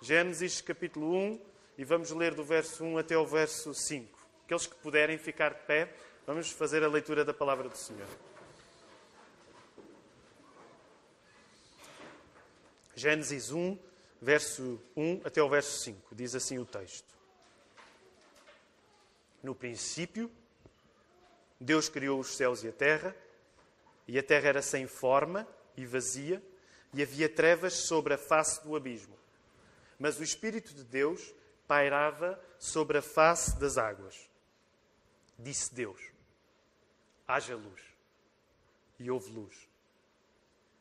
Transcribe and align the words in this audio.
Gênesis 0.00 0.60
capítulo 0.60 1.12
1 1.12 1.40
e 1.76 1.84
vamos 1.84 2.12
ler 2.12 2.32
do 2.32 2.44
verso 2.44 2.84
1 2.84 2.98
até 2.98 3.18
o 3.18 3.26
verso 3.26 3.74
5. 3.74 4.16
Aqueles 4.44 4.66
que 4.66 4.76
puderem 4.76 5.18
ficar 5.18 5.52
de 5.52 5.60
pé, 5.66 5.92
vamos 6.24 6.52
fazer 6.52 6.84
a 6.84 6.88
leitura 6.88 7.24
da 7.24 7.34
palavra 7.34 7.68
do 7.68 7.76
Senhor. 7.76 8.06
Gênesis 12.94 13.50
1, 13.50 13.76
verso 14.22 14.80
1 14.96 15.22
até 15.24 15.42
o 15.42 15.48
verso 15.48 15.82
5. 15.82 16.14
Diz 16.14 16.36
assim 16.36 16.58
o 16.58 16.64
texto. 16.64 17.12
No 19.42 19.52
princípio, 19.52 20.30
Deus 21.60 21.88
criou 21.88 22.20
os 22.20 22.36
céus 22.36 22.62
e 22.62 22.68
a 22.68 22.72
terra, 22.72 23.16
e 24.06 24.16
a 24.16 24.22
terra 24.22 24.48
era 24.48 24.62
sem 24.62 24.86
forma 24.86 25.46
e 25.76 25.84
vazia, 25.84 26.40
e 26.94 27.02
havia 27.02 27.28
trevas 27.28 27.72
sobre 27.74 28.14
a 28.14 28.18
face 28.18 28.62
do 28.62 28.76
abismo. 28.76 29.17
Mas 29.98 30.18
o 30.18 30.22
Espírito 30.22 30.74
de 30.74 30.84
Deus 30.84 31.34
pairava 31.66 32.40
sobre 32.58 32.98
a 32.98 33.02
face 33.02 33.58
das 33.58 33.76
águas. 33.76 34.30
Disse 35.38 35.74
Deus: 35.74 36.00
haja 37.26 37.54
luz. 37.54 37.82
E 38.98 39.10
houve 39.10 39.30
luz. 39.30 39.68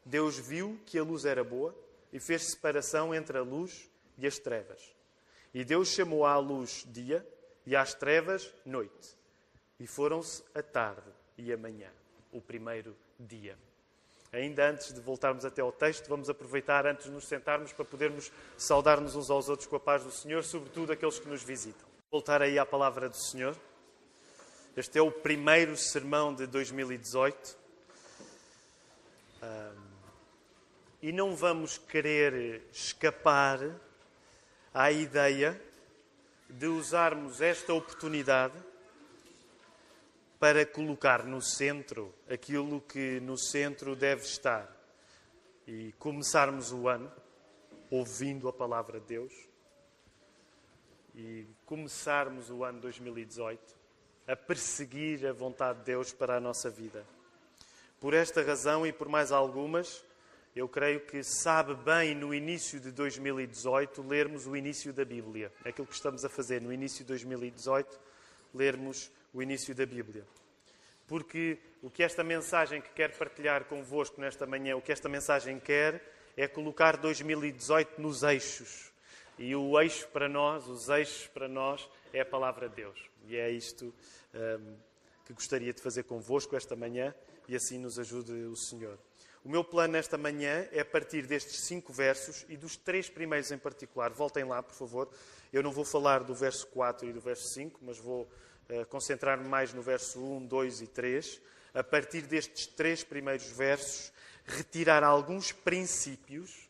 Deus 0.06 0.38
viu 0.40 0.80
que 0.86 0.98
a 0.98 1.04
luz 1.04 1.26
era 1.26 1.44
boa 1.44 1.78
e 2.12 2.20
fez 2.20 2.50
separação 2.50 3.14
entre 3.14 3.38
a 3.38 3.42
luz 3.42 3.90
e 4.18 4.26
as 4.26 4.40
trevas. 4.40 4.96
E 5.54 5.64
Deus 5.64 5.90
chamou 5.90 6.26
à 6.26 6.38
luz 6.38 6.86
dia 6.88 7.28
e 7.66 7.76
às 7.76 7.94
trevas 7.94 8.52
noite. 8.66 9.16
E 9.80 9.86
foram-se 9.86 10.44
a 10.56 10.64
tarde 10.64 11.12
e 11.38 11.52
a 11.52 11.58
manhã, 11.58 11.92
o 12.32 12.42
primeiro 12.42 12.98
dia. 13.20 13.58
Ainda 14.32 14.70
antes 14.70 14.94
de 14.94 15.00
voltarmos 15.00 15.46
até 15.46 15.62
ao 15.62 15.72
texto, 15.72 16.08
vamos 16.08 16.30
aproveitar 16.30 16.86
antes 16.86 17.06
de 17.06 17.12
nos 17.12 17.26
sentarmos 17.26 17.72
para 17.72 17.86
podermos 17.86 18.32
saudar-nos 18.58 19.16
uns 19.16 19.30
aos 19.30 19.48
outros 19.48 19.68
com 19.68 19.78
a 19.78 19.80
paz 19.80 20.04
do 20.04 20.12
Senhor, 20.12 20.44
sobretudo 20.44 20.92
aqueles 20.92 21.18
que 21.18 21.30
nos 21.30 21.44
visitam. 21.44 21.88
Voltar 22.12 22.42
aí 22.42 22.60
à 22.60 22.66
palavra 22.66 23.08
do 23.08 23.16
Senhor. 23.16 23.56
Este 24.76 25.00
é 25.00 25.02
o 25.02 25.12
primeiro 25.12 25.78
sermão 25.78 26.34
de 26.36 26.46
2018. 26.46 27.58
Um, 29.42 29.88
e 31.02 31.12
não 31.12 31.36
vamos 31.36 31.78
querer 31.78 32.64
escapar 32.72 33.60
à 34.74 34.92
ideia 34.92 35.60
de 36.50 36.68
usarmos 36.68 37.42
esta 37.42 37.74
oportunidade 37.74 38.54
para 40.40 40.66
colocar 40.66 41.24
no 41.26 41.42
centro 41.42 42.14
aquilo 42.30 42.82
que 42.82 43.20
no 43.22 43.38
centro 43.38 43.96
deve 43.96 44.24
estar 44.24 44.72
e 45.68 45.94
começarmos 46.00 46.72
o 46.72 46.88
ano 46.88 47.12
ouvindo 47.90 48.48
a 48.48 48.54
palavra 48.54 49.00
de 49.00 49.08
Deus 49.08 49.34
e 51.16 51.48
começarmos 51.66 52.50
o 52.52 52.64
ano 52.64 52.80
2018 52.82 53.76
a 54.28 54.36
perseguir 54.36 55.26
a 55.26 55.34
vontade 55.34 55.80
de 55.80 55.86
Deus 55.86 56.14
para 56.14 56.36
a 56.36 56.40
nossa 56.40 56.70
vida. 56.70 57.06
Por 58.00 58.14
esta 58.14 58.44
razão 58.44 58.86
e 58.86 58.94
por 58.94 59.10
mais 59.10 59.32
algumas, 59.32 60.06
eu 60.56 60.68
creio 60.68 61.00
que 61.00 61.24
sabe 61.24 61.74
bem 61.76 62.14
no 62.14 62.34
início 62.34 62.80
de 62.80 62.92
2018 62.92 64.02
lermos 64.04 64.46
o 64.46 64.56
início 64.56 64.94
da 64.94 65.04
Bíblia. 65.04 65.52
É 65.66 65.70
aquilo 65.70 65.88
que 65.88 65.96
estamos 65.96 66.24
a 66.24 66.30
fazer 66.30 66.62
no 66.62 66.72
início 66.72 67.00
de 67.00 67.06
2018, 67.06 68.00
lermos 68.54 69.12
o 69.34 69.42
início 69.42 69.74
da 69.76 69.86
Bíblia. 69.86 70.26
Porque 71.08 71.58
o 71.82 71.90
que 71.90 72.04
esta 72.04 72.24
mensagem 72.24 72.82
que 72.82 72.90
quer 72.90 73.18
partilhar 73.18 73.66
convosco 73.66 74.20
nesta 74.20 74.46
manhã, 74.46 74.76
o 74.76 74.82
que 74.82 74.92
esta 74.92 75.08
mensagem 75.08 75.60
quer 75.60 76.02
é 76.36 76.48
colocar 76.48 76.98
2018 76.98 78.02
nos 78.02 78.24
eixos. 78.24 78.92
E 79.38 79.56
o 79.56 79.80
eixo 79.80 80.08
para 80.10 80.28
nós, 80.28 80.68
os 80.68 80.90
eixos 80.90 81.28
para 81.28 81.48
nós, 81.48 81.88
é 82.12 82.22
a 82.22 82.26
palavra 82.26 82.68
de 82.68 82.76
Deus. 82.76 83.00
E 83.28 83.38
é 83.38 83.50
isto 83.50 83.94
um, 84.34 84.76
que 85.26 85.34
gostaria 85.34 85.74
de 85.74 85.82
fazer 85.82 86.04
convosco 86.04 86.56
esta 86.56 86.76
manhã 86.76 87.14
e 87.48 87.56
assim 87.56 87.78
nos 87.78 88.00
ajude 88.00 88.32
o 88.32 88.56
Senhor. 88.56 88.98
O 89.44 89.50
meu 89.50 89.64
plano 89.64 89.94
nesta 89.94 90.18
manhã 90.18 90.68
é 90.72 90.84
partir 90.84 91.26
destes 91.26 91.62
cinco 91.62 91.94
versos 91.94 92.46
e 92.50 92.58
dos 92.58 92.76
três 92.76 93.10
primeiros 93.10 93.52
em 93.52 93.58
particular. 93.58 94.12
Voltem 94.12 94.44
lá, 94.44 94.62
por 94.62 94.76
favor. 94.76 95.10
Eu 95.54 95.64
não 95.64 95.72
vou 95.72 95.86
falar 95.86 96.24
do 96.24 96.36
verso 96.36 96.68
4 96.68 97.08
e 97.08 97.14
do 97.14 97.22
verso 97.22 97.48
5, 97.54 97.80
mas 97.82 97.98
vou 97.98 98.28
concentrar-me 98.90 99.48
mais 99.48 99.74
no 99.74 99.82
verso 99.82 100.20
1, 100.20 100.46
2 100.46 100.82
e 100.82 100.88
3. 100.88 101.42
A 101.74 101.84
partir 101.84 102.22
destes 102.22 102.66
três 102.68 103.04
primeiros 103.04 103.48
versos, 103.48 104.12
retirar 104.46 105.04
alguns 105.04 105.52
princípios 105.52 106.68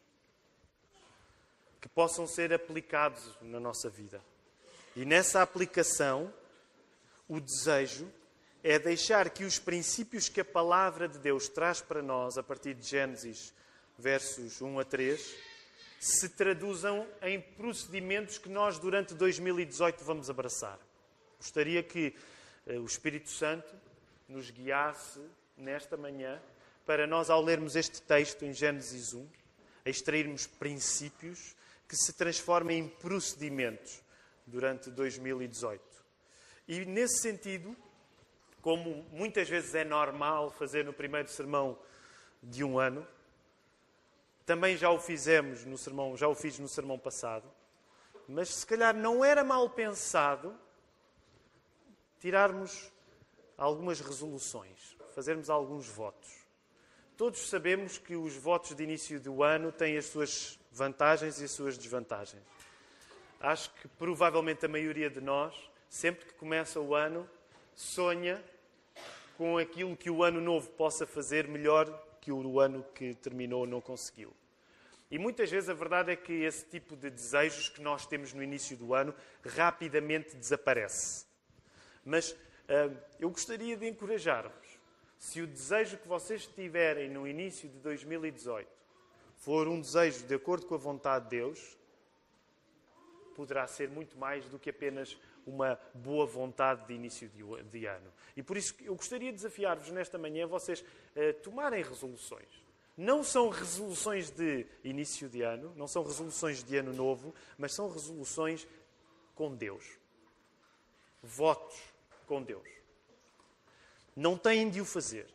que 1.80 1.88
possam 1.88 2.28
ser 2.28 2.52
aplicados 2.54 3.24
na 3.42 3.60
nossa 3.60 3.90
vida. 3.90 4.22
E 4.96 5.06
nessa 5.06 5.42
aplicação, 5.42 6.34
o 7.28 7.40
desejo 7.40 8.12
é 8.64 8.80
deixar 8.80 9.30
que 9.30 9.44
os 9.44 9.60
princípios 9.60 10.28
que 10.28 10.42
a 10.42 10.46
palavra 10.46 11.08
de 11.08 11.20
Deus 11.20 11.48
traz 11.48 11.80
para 11.80 12.02
nós, 12.02 12.38
a 12.38 12.44
partir 12.44 12.74
de 12.74 12.86
Gênesis, 12.86 13.54
versos 13.98 14.62
1 14.62 14.80
a 14.80 14.84
3, 14.84 15.36
se 16.00 16.30
traduzam 16.30 17.08
em 17.22 17.40
procedimentos 17.40 18.38
que 18.38 18.50
nós, 18.50 18.78
durante 18.80 19.14
2018, 19.14 20.04
vamos 20.04 20.30
abraçar. 20.30 20.80
Gostaria 21.40 21.84
que 21.84 22.16
eh, 22.66 22.80
o 22.80 22.86
Espírito 22.86 23.30
Santo 23.30 23.76
nos 24.28 24.50
guiasse 24.50 25.22
nesta 25.56 25.96
manhã 25.96 26.42
para 26.86 27.06
nós, 27.06 27.30
ao 27.30 27.42
lermos 27.42 27.76
este 27.76 28.02
texto 28.02 28.44
em 28.44 28.54
Gênesis 28.54 29.14
1, 29.14 29.28
a 29.86 29.90
extrairmos 29.90 30.48
princípios 30.48 31.56
que 31.88 31.96
se 31.96 32.14
transformem 32.14 32.80
em 32.80 32.88
procedimentos 32.88 34.02
durante 34.46 34.90
2018. 34.90 35.82
E 36.68 36.86
nesse 36.86 37.22
sentido, 37.22 37.76
como 38.62 39.06
muitas 39.12 39.48
vezes 39.48 39.74
é 39.76 39.84
normal 39.84 40.52
fazer 40.52 40.84
no 40.84 40.94
primeiro 40.94 41.30
sermão 41.30 41.78
de 42.42 42.64
um 42.64 42.80
ano, 42.80 43.08
também 44.46 44.78
já 44.78 44.90
o 44.90 45.00
fizemos 45.00 45.66
no 45.66 45.78
sermão, 45.78 46.16
já 46.16 46.28
o 46.28 46.36
fiz 46.36 46.58
no 46.58 46.68
sermão 46.68 46.98
passado, 46.98 47.50
mas 48.28 48.50
se 48.50 48.66
calhar 48.66 48.96
não 48.96 49.24
era 49.24 49.44
mal 49.44 49.70
pensado 49.70 50.58
tirarmos 52.20 52.92
algumas 53.58 54.00
resoluções, 54.00 54.96
fazermos 55.16 55.50
alguns 55.50 55.88
votos. 55.88 56.46
Todos 57.16 57.50
sabemos 57.50 57.98
que 57.98 58.16
os 58.16 58.36
votos 58.36 58.76
de 58.76 58.84
início 58.84 59.20
do 59.20 59.42
ano 59.42 59.72
têm 59.72 59.98
as 59.98 60.06
suas 60.06 60.60
vantagens 60.72 61.42
e 61.42 61.46
as 61.46 61.52
suas 61.52 61.78
desvantagens. 61.78 62.44
Acho 63.40 63.72
que 63.76 63.88
provavelmente 63.88 64.66
a 64.66 64.70
maioria 64.70 65.10
de 65.10 65.22
nós, 65.22 65.56
sempre 65.90 66.26
que 66.26 66.34
começa 66.34 66.80
o 66.80 66.94
ano, 66.94 67.28
sonha 67.76 68.44
com 69.38 69.58
aquilo 69.58 69.96
que 69.96 70.10
o 70.10 70.24
ano 70.24 70.42
novo 70.42 70.70
possa 70.72 71.06
fazer 71.06 71.48
melhor 71.48 71.88
que 72.20 72.32
o 72.32 72.60
ano 72.60 72.84
que 72.96 73.14
terminou 73.14 73.66
não 73.68 73.80
conseguiu. 73.80 74.34
E 75.10 75.18
muitas 75.18 75.50
vezes 75.50 75.70
a 75.70 75.74
verdade 75.74 76.12
é 76.12 76.16
que 76.16 76.34
esse 76.34 76.66
tipo 76.66 76.96
de 76.96 77.10
desejos 77.10 77.70
que 77.70 77.82
nós 77.82 78.06
temos 78.06 78.34
no 78.34 78.44
início 78.44 78.76
do 78.76 78.94
ano 78.94 79.14
rapidamente 79.46 80.36
desaparece. 80.36 81.27
Mas 82.08 82.32
uh, 82.32 82.98
eu 83.20 83.30
gostaria 83.30 83.76
de 83.76 83.86
encorajar-vos. 83.86 84.80
Se 85.20 85.42
o 85.42 85.48
desejo 85.48 85.98
que 85.98 86.08
vocês 86.08 86.48
tiverem 86.48 87.10
no 87.10 87.28
início 87.28 87.68
de 87.68 87.78
2018 87.80 88.66
for 89.36 89.68
um 89.68 89.82
desejo 89.82 90.26
de 90.26 90.34
acordo 90.34 90.66
com 90.66 90.76
a 90.76 90.78
vontade 90.78 91.26
de 91.26 91.32
Deus, 91.32 91.78
poderá 93.36 93.68
ser 93.68 93.90
muito 93.90 94.18
mais 94.18 94.46
do 94.46 94.58
que 94.58 94.70
apenas 94.70 95.18
uma 95.46 95.78
boa 95.94 96.26
vontade 96.26 96.88
de 96.88 96.94
início 96.94 97.30
de 97.70 97.86
ano. 97.86 98.12
E 98.38 98.42
por 98.42 98.56
isso 98.56 98.74
eu 98.82 98.96
gostaria 98.96 99.32
de 99.32 99.36
desafiar-vos 99.36 99.92
nesta 99.92 100.18
manhã 100.18 100.48
vocês 100.48 100.80
uh, 100.82 101.34
tomarem 101.44 101.84
resoluções. 101.84 102.48
Não 102.96 103.22
são 103.22 103.50
resoluções 103.50 104.32
de 104.32 104.66
início 104.82 105.28
de 105.28 105.42
ano, 105.42 105.74
não 105.76 105.88
são 105.88 106.04
resoluções 106.04 106.64
de 106.64 106.78
ano 106.78 106.94
novo, 106.94 107.36
mas 107.58 107.74
são 107.74 107.90
resoluções 107.90 108.66
com 109.36 109.54
Deus. 109.54 109.86
Votos 111.22 111.97
com 112.28 112.44
Deus. 112.44 112.68
Não 114.16 114.38
têm 114.38 114.70
de 114.70 114.80
o 114.80 114.86
fazer. 114.86 115.28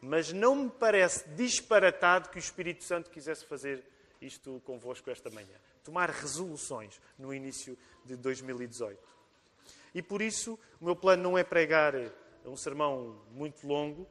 Mas 0.00 0.32
não 0.32 0.54
me 0.54 0.70
parece 0.70 1.28
disparatado 1.30 2.30
que 2.30 2.38
o 2.38 2.38
Espírito 2.38 2.84
Santo 2.84 3.10
quisesse 3.10 3.44
fazer 3.44 3.84
isto 4.20 4.62
convosco 4.64 5.10
esta 5.10 5.28
manhã 5.30 5.56
tomar 5.86 6.10
resoluções 6.10 7.00
no 7.16 7.32
início 7.32 7.78
de 8.04 8.16
2018. 8.16 9.00
E 9.94 10.02
por 10.02 10.20
isso, 10.20 10.58
o 10.80 10.84
meu 10.84 10.96
plano 10.96 11.22
não 11.22 11.38
é 11.38 11.44
pregar 11.44 11.94
um 12.44 12.56
sermão 12.56 13.22
muito 13.30 13.64
longo, 13.64 14.04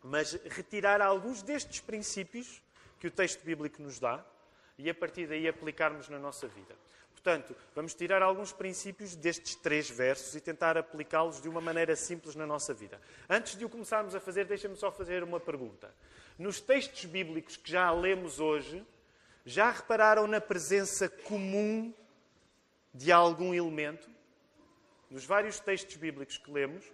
mas 0.00 0.34
retirar 0.44 1.02
alguns 1.02 1.42
destes 1.42 1.80
princípios 1.80 2.62
que 3.00 3.08
o 3.08 3.10
texto 3.10 3.42
bíblico 3.44 3.82
nos 3.82 3.98
dá 3.98 4.24
e 4.78 4.88
a 4.88 4.94
partir 4.94 5.26
daí 5.26 5.48
aplicarmos 5.48 6.08
na 6.08 6.20
nossa 6.20 6.46
vida. 6.46 6.76
Portanto, 7.18 7.54
vamos 7.74 7.94
tirar 7.94 8.22
alguns 8.22 8.52
princípios 8.52 9.16
destes 9.16 9.56
três 9.56 9.90
versos 9.90 10.36
e 10.36 10.40
tentar 10.40 10.78
aplicá-los 10.78 11.40
de 11.40 11.48
uma 11.48 11.60
maneira 11.60 11.96
simples 11.96 12.36
na 12.36 12.46
nossa 12.46 12.72
vida. 12.72 13.00
Antes 13.28 13.56
de 13.58 13.64
o 13.64 13.68
começarmos 13.68 14.14
a 14.14 14.20
fazer, 14.20 14.44
deixa-me 14.44 14.76
só 14.76 14.92
fazer 14.92 15.24
uma 15.24 15.40
pergunta. 15.40 15.92
Nos 16.38 16.60
textos 16.60 17.04
bíblicos 17.06 17.56
que 17.56 17.70
já 17.70 17.90
lemos 17.90 18.38
hoje, 18.38 18.86
Já 19.50 19.70
repararam 19.70 20.26
na 20.26 20.42
presença 20.42 21.08
comum 21.08 21.90
de 22.92 23.10
algum 23.10 23.54
elemento? 23.54 24.06
Nos 25.10 25.24
vários 25.24 25.58
textos 25.58 25.96
bíblicos 25.96 26.36
que 26.36 26.50
lemos, 26.52 26.84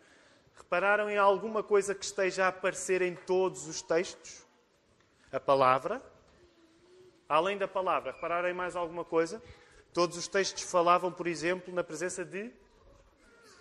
repararam 0.56 1.10
em 1.10 1.18
alguma 1.18 1.64
coisa 1.64 1.96
que 1.96 2.04
esteja 2.04 2.44
a 2.44 2.48
aparecer 2.48 3.02
em 3.02 3.16
todos 3.16 3.66
os 3.66 3.82
textos? 3.82 4.46
A 5.32 5.40
palavra. 5.40 6.00
Além 7.28 7.58
da 7.58 7.66
palavra, 7.66 8.12
repararam 8.12 8.48
em 8.48 8.54
mais 8.54 8.76
alguma 8.76 9.04
coisa? 9.04 9.42
Todos 9.94 10.18
os 10.18 10.26
textos 10.26 10.64
falavam, 10.64 11.12
por 11.12 11.28
exemplo, 11.28 11.72
na 11.72 11.84
presença 11.84 12.24
de 12.24 12.50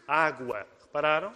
água. 0.08 0.68
Repararam? 0.82 1.34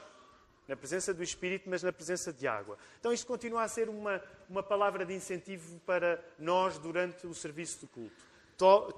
Na 0.67 0.75
presença 0.75 1.13
do 1.13 1.23
Espírito, 1.23 1.69
mas 1.69 1.83
na 1.83 1.93
presença 1.93 2.33
de 2.33 2.47
água. 2.47 2.79
Então, 2.99 3.13
isto 3.13 3.27
continua 3.27 3.61
a 3.61 3.67
ser 3.67 3.89
uma, 3.89 4.21
uma 4.49 4.63
palavra 4.63 5.05
de 5.05 5.13
incentivo 5.13 5.79
para 5.85 6.19
nós 6.39 6.79
durante 6.79 7.27
o 7.27 7.33
serviço 7.33 7.81
do 7.81 7.87
culto. 7.87 8.25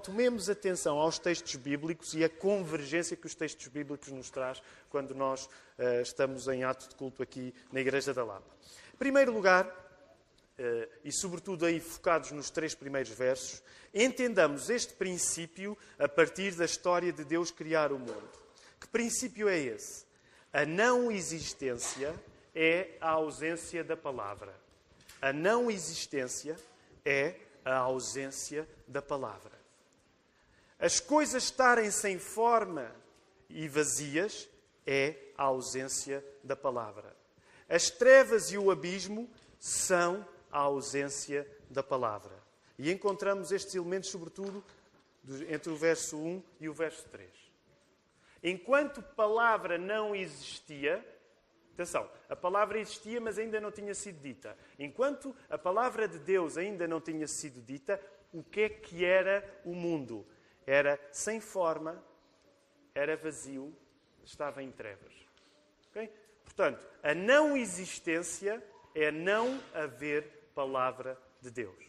Tomemos 0.02 0.48
atenção 0.48 0.98
aos 0.98 1.18
textos 1.18 1.54
bíblicos 1.56 2.14
e 2.14 2.24
a 2.24 2.30
convergência 2.30 3.14
que 3.14 3.26
os 3.26 3.34
textos 3.34 3.68
bíblicos 3.68 4.08
nos 4.08 4.30
traz 4.30 4.62
quando 4.88 5.14
nós 5.14 5.44
uh, 5.78 6.00
estamos 6.00 6.48
em 6.48 6.64
ato 6.64 6.88
de 6.88 6.94
culto 6.94 7.22
aqui 7.22 7.54
na 7.70 7.78
Igreja 7.78 8.14
da 8.14 8.24
Lapa. 8.24 8.50
Em 8.94 8.96
primeiro 8.96 9.30
lugar, 9.32 9.66
e 11.04 11.10
sobretudo 11.10 11.64
aí 11.64 11.80
focados 11.80 12.32
nos 12.32 12.50
três 12.50 12.74
primeiros 12.74 13.10
versos, 13.12 13.62
entendamos 13.94 14.68
este 14.68 14.92
princípio 14.92 15.76
a 15.98 16.08
partir 16.08 16.54
da 16.54 16.64
história 16.64 17.12
de 17.12 17.24
Deus 17.24 17.50
criar 17.50 17.92
o 17.92 17.98
mundo. 17.98 18.30
Que 18.80 18.86
princípio 18.88 19.48
é 19.48 19.58
esse? 19.58 20.04
A 20.52 20.66
não 20.66 21.10
existência 21.10 22.14
é 22.54 22.96
a 23.00 23.10
ausência 23.10 23.82
da 23.82 23.96
palavra. 23.96 24.54
A 25.22 25.32
não 25.32 25.70
existência 25.70 26.56
é 27.04 27.36
a 27.64 27.76
ausência 27.76 28.68
da 28.86 29.00
palavra. 29.00 29.52
As 30.78 30.98
coisas 30.98 31.44
estarem 31.44 31.90
sem 31.90 32.18
forma 32.18 32.90
e 33.48 33.68
vazias 33.68 34.48
é 34.86 35.14
a 35.36 35.44
ausência 35.44 36.24
da 36.42 36.56
palavra. 36.56 37.14
As 37.68 37.90
trevas 37.90 38.50
e 38.50 38.58
o 38.58 38.70
abismo 38.70 39.30
são 39.58 40.26
a 40.50 40.58
ausência 40.58 41.46
da 41.68 41.82
palavra. 41.82 42.32
E 42.78 42.90
encontramos 42.90 43.52
estes 43.52 43.74
elementos, 43.74 44.10
sobretudo, 44.10 44.64
entre 45.48 45.70
o 45.70 45.76
verso 45.76 46.16
1 46.16 46.42
e 46.60 46.68
o 46.68 46.72
verso 46.72 47.06
3. 47.08 47.30
Enquanto 48.42 49.02
palavra 49.02 49.76
não 49.76 50.14
existia, 50.14 51.04
atenção, 51.74 52.10
a 52.28 52.34
palavra 52.34 52.78
existia, 52.78 53.20
mas 53.20 53.38
ainda 53.38 53.60
não 53.60 53.70
tinha 53.70 53.94
sido 53.94 54.20
dita. 54.20 54.56
Enquanto 54.78 55.36
a 55.48 55.58
palavra 55.58 56.08
de 56.08 56.18
Deus 56.18 56.56
ainda 56.56 56.88
não 56.88 57.00
tinha 57.00 57.26
sido 57.26 57.60
dita, 57.60 58.00
o 58.32 58.42
que 58.42 58.62
é 58.62 58.68
que 58.68 59.04
era 59.04 59.44
o 59.64 59.74
mundo? 59.74 60.26
Era 60.66 60.98
sem 61.12 61.40
forma, 61.40 62.02
era 62.94 63.16
vazio, 63.16 63.74
estava 64.24 64.62
em 64.62 64.70
trevas. 64.70 65.12
Okay? 65.90 66.10
Portanto, 66.44 66.84
a 67.02 67.14
não 67.14 67.56
existência 67.56 68.62
é 68.94 69.10
não 69.10 69.60
haver 69.74 70.39
palavra 70.54 71.18
de 71.40 71.50
Deus. 71.50 71.84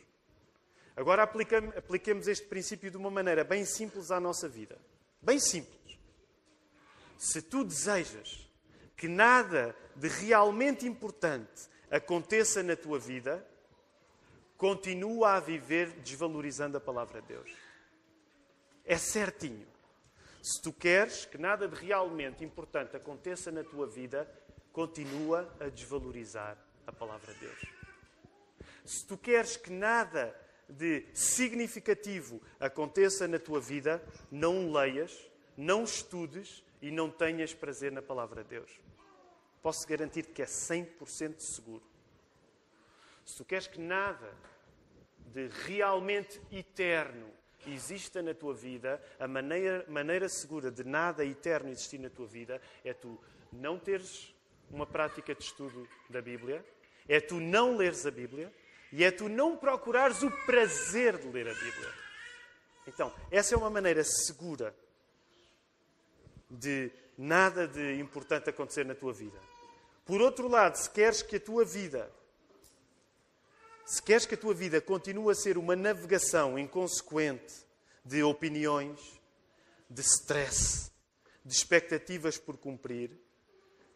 Agora 0.96 1.24
apliquemos 1.24 2.28
este 2.28 2.46
princípio 2.48 2.92
de 2.92 2.98
uma 2.98 3.10
maneira 3.10 3.44
bem 3.44 3.66
simples 3.66 4.12
à 4.12 4.20
nossa 4.20 4.48
vida. 4.48 4.78
Bem 5.22 5.40
simples. 5.40 5.98
Se 7.18 7.42
tu 7.42 7.64
desejas 7.64 8.50
que 8.98 9.08
nada 9.08 9.76
de 9.96 10.08
realmente 10.08 10.88
importante 10.88 11.70
aconteça 11.90 12.62
na 12.62 12.76
tua 12.76 13.00
vida, 13.00 13.46
continua 14.58 15.34
a 15.34 15.40
viver 15.40 15.92
desvalorizando 16.02 16.78
a 16.78 16.82
palavra 16.82 17.22
de 17.22 17.30
Deus. 17.30 17.52
É 18.86 18.98
certinho. 18.98 19.68
Se 20.42 20.62
tu 20.62 20.74
queres 20.74 21.26
que 21.26 21.38
nada 21.38 21.68
de 21.68 21.76
realmente 21.76 22.44
importante 22.44 22.96
aconteça 22.96 23.52
na 23.52 23.64
tua 23.64 23.88
vida, 23.88 24.30
continua 24.72 25.52
a 25.60 25.70
desvalorizar 25.70 26.58
a 26.88 26.92
palavra 26.92 27.34
de 27.34 27.40
Deus. 27.42 27.81
Se 28.86 29.06
tu 29.06 29.18
queres 29.18 29.58
que 29.58 29.72
nada 29.72 30.36
de 30.68 31.06
significativo 31.14 32.42
aconteça 32.60 33.28
na 33.28 33.38
tua 33.38 33.60
vida, 33.60 34.04
não 34.32 34.72
leias, 34.72 35.30
não 35.58 35.84
estudes 35.84 36.64
e 36.82 36.92
não 36.92 37.10
tenhas 37.10 37.54
prazer 37.54 37.92
na 37.92 38.02
palavra 38.02 38.44
de 38.44 38.50
Deus. 38.50 38.72
Posso 39.62 39.88
garantir 39.88 40.26
que 40.28 40.42
é 40.42 40.46
100% 40.46 41.40
seguro. 41.40 41.84
Se 43.26 43.38
tu 43.38 43.46
queres 43.46 43.68
que 43.68 43.80
nada 43.80 44.34
de 45.28 45.48
realmente 45.66 46.42
eterno 46.52 47.30
exista 47.68 48.22
na 48.22 48.34
tua 48.34 48.54
vida, 48.54 49.02
a 49.20 49.28
maneira, 49.28 49.86
maneira 49.88 50.28
segura 50.28 50.72
de 50.72 50.84
nada 50.84 51.24
eterno 51.24 51.70
existir 51.70 52.00
na 52.00 52.10
tua 52.10 52.26
vida 52.26 52.60
é 52.84 52.94
tu 52.94 53.20
não 53.52 53.78
teres 53.78 54.34
uma 54.70 54.86
prática 54.86 55.36
de 55.36 55.44
estudo 55.44 55.88
da 56.10 56.22
Bíblia, 56.22 56.66
é 57.08 57.20
tu 57.20 57.40
não 57.40 57.76
leres 57.76 58.06
a 58.06 58.12
Bíblia, 58.12 58.52
e 58.92 59.04
é 59.04 59.12
tu 59.12 59.30
não 59.30 59.56
procurares 59.56 60.22
o 60.22 60.32
prazer 60.46 61.18
de 61.18 61.28
ler 61.28 61.48
a 61.48 61.54
Bíblia. 61.54 61.94
Então, 62.88 63.14
essa 63.30 63.56
é 63.56 63.58
uma 63.58 63.70
maneira 63.70 64.04
segura 64.04 64.76
de 66.50 66.92
nada 67.18 67.68
de 67.68 68.00
importante 68.00 68.50
acontecer 68.50 68.86
na 68.86 68.96
tua 68.96 69.14
vida. 69.14 69.40
Por 70.06 70.22
outro 70.22 70.48
lado, 70.48 70.76
se 70.76 70.90
queres 70.90 71.22
que 71.22 71.38
a 71.38 71.40
tua 71.40 71.64
vida 71.64 72.12
se 73.92 74.02
queres 74.02 74.26
que 74.26 74.36
a 74.36 74.38
tua 74.38 74.54
vida 74.54 74.80
continue 74.80 75.32
a 75.32 75.36
ser 75.36 75.58
uma 75.58 75.76
navegação 75.76 76.58
inconsequente 76.58 77.54
de 78.06 78.24
opiniões, 78.24 79.20
de 79.90 80.02
stress, 80.02 80.90
de 81.44 81.54
expectativas 81.54 82.38
por 82.38 82.56
cumprir, 82.56 83.12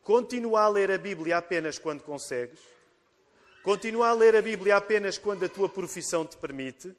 continua 0.03 0.63
a 0.63 0.67
ler 0.67 0.91
a 0.91 0.97
Bíblia 0.97 1.37
apenas 1.37 1.79
quando 1.79 2.03
consegues, 2.03 2.59
Continua 3.65 4.09
a 4.09 4.13
ler 4.13 4.35
a 4.35 4.43
Bíblia 4.43 4.77
apenas 4.77 5.17
quando 5.17 5.43
a 5.43 5.49
tua 5.49 5.67
profissão 5.67 6.23
te 6.23 6.37
permite 6.37 6.95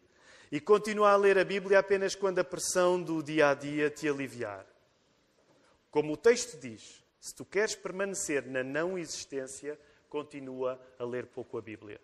e 0.50 0.60
continua 0.60 1.12
a 1.12 1.16
ler 1.16 1.38
a 1.38 1.44
Bíblia 1.44 1.78
apenas 1.78 2.16
quando 2.16 2.40
a 2.40 2.44
pressão 2.44 3.00
do 3.00 3.22
dia 3.22 3.50
a 3.50 3.54
dia 3.54 3.88
te 3.88 4.08
aliviar. 4.08 4.66
Como 5.92 6.14
o 6.14 6.16
texto 6.16 6.58
diz, 6.58 7.04
se 7.20 7.32
tu 7.32 7.44
queres 7.44 7.76
permanecer 7.76 8.44
na 8.44 8.64
não 8.64 8.98
existência, 8.98 9.78
continua 10.08 10.76
a 10.98 11.04
ler 11.04 11.26
pouco 11.26 11.56
a 11.56 11.62
Bíblia. 11.62 12.00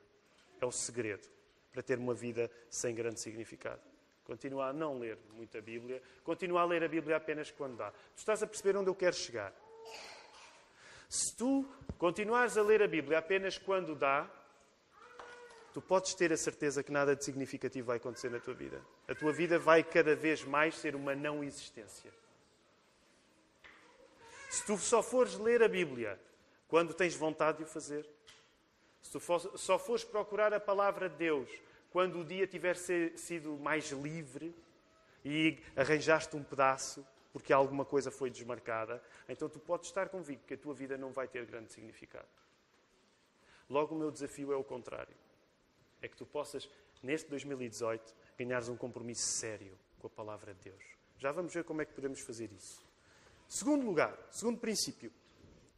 É 0.61 0.65
o 0.65 0.71
segredo 0.71 1.29
para 1.73 1.83
ter 1.83 1.99
uma 1.99 2.15
vida 2.15 2.49
sem 2.71 2.95
grande 2.95 3.21
significado. 3.21 3.83
Continua 4.23 4.69
a 4.69 4.73
não 4.73 4.97
ler 4.97 5.19
muita 5.33 5.61
Bíblia, 5.61 6.01
continua 6.23 6.61
a 6.61 6.65
ler 6.65 6.85
a 6.85 6.89
Bíblia 6.89 7.17
apenas 7.17 7.51
quando 7.51 7.79
dá. 7.79 7.91
Tu 7.91 8.19
estás 8.19 8.45
a 8.45 8.47
perceber 8.47 8.77
onde 8.77 8.89
eu 8.89 8.95
quero 8.95 9.17
chegar. 9.17 9.53
Se 11.09 11.35
tu 11.35 11.69
continuares 11.99 12.57
a 12.57 12.63
ler 12.63 12.81
a 12.81 12.87
Bíblia 12.87 13.19
apenas 13.19 13.59
quando 13.59 13.97
dá, 13.97 14.31
tu 15.73 15.81
podes 15.81 16.15
ter 16.15 16.33
a 16.33 16.37
certeza 16.37 16.83
que 16.83 16.93
nada 16.93 17.17
de 17.17 17.25
significativo 17.25 17.87
vai 17.87 17.97
acontecer 17.97 18.31
na 18.31 18.39
tua 18.39 18.55
vida. 18.55 18.81
A 19.09 19.15
tua 19.15 19.33
vida 19.33 19.59
vai 19.59 19.83
cada 19.83 20.15
vez 20.15 20.45
mais 20.45 20.77
ser 20.77 20.95
uma 20.95 21.15
não 21.15 21.43
existência. 21.43 22.13
Se 24.51 24.65
tu 24.67 24.77
só 24.77 25.03
fores 25.03 25.35
ler 25.39 25.63
a 25.63 25.69
Bíblia 25.69 26.21
quando 26.69 26.93
tens 26.93 27.15
vontade 27.15 27.59
de 27.59 27.65
o 27.65 27.67
fazer, 27.67 28.07
se 29.03 29.11
tu 29.11 29.21
só 29.57 29.79
fores 29.79 30.05
procurar 30.05 30.53
a 30.53 30.61
palavra 30.61 31.09
de 31.09 31.17
Deus 31.17 31.49
quando 31.91 32.21
o 32.21 32.25
dia 32.25 32.47
tiver 32.47 32.77
sido 32.77 33.59
mais 33.59 33.91
livre 33.91 34.55
e 35.25 35.59
arranjaste 35.75 36.37
um 36.37 36.43
pedaço 36.43 37.07
porque 37.33 37.51
alguma 37.51 37.85
coisa 37.87 38.11
foi 38.11 38.29
desmarcada, 38.29 39.03
então 39.27 39.49
tu 39.49 39.59
podes 39.59 39.89
estar 39.89 40.11
convicto 40.11 40.47
que 40.47 40.53
a 40.53 40.59
tua 40.59 40.75
vida 40.75 40.99
não 40.99 41.13
vai 41.13 41.27
ter 41.27 41.47
grande 41.47 41.73
significado. 41.73 42.29
Logo, 43.71 43.95
o 43.95 43.99
meu 43.99 44.11
desafio 44.11 44.53
é 44.53 44.57
o 44.57 44.63
contrário 44.63 45.22
é 46.03 46.09
que 46.09 46.17
tu 46.17 46.27
possas, 46.27 46.69
neste 47.03 47.31
2018, 47.31 48.15
ganhares 48.37 48.69
um 48.69 48.77
compromisso 48.77 49.23
sério 49.23 49.79
com 49.99 50.09
a 50.09 50.11
palavra 50.11 50.53
de 50.53 50.71
Deus. 50.71 50.83
Já 51.19 51.31
vamos 51.33 51.55
ver 51.55 51.65
como 51.65 51.81
é 51.81 51.85
que 51.85 51.95
podemos 51.95 52.21
fazer 52.21 52.51
isso. 52.53 52.85
Segundo 53.49 53.87
lugar, 53.87 54.19
segundo 54.31 54.59
princípio, 54.59 55.13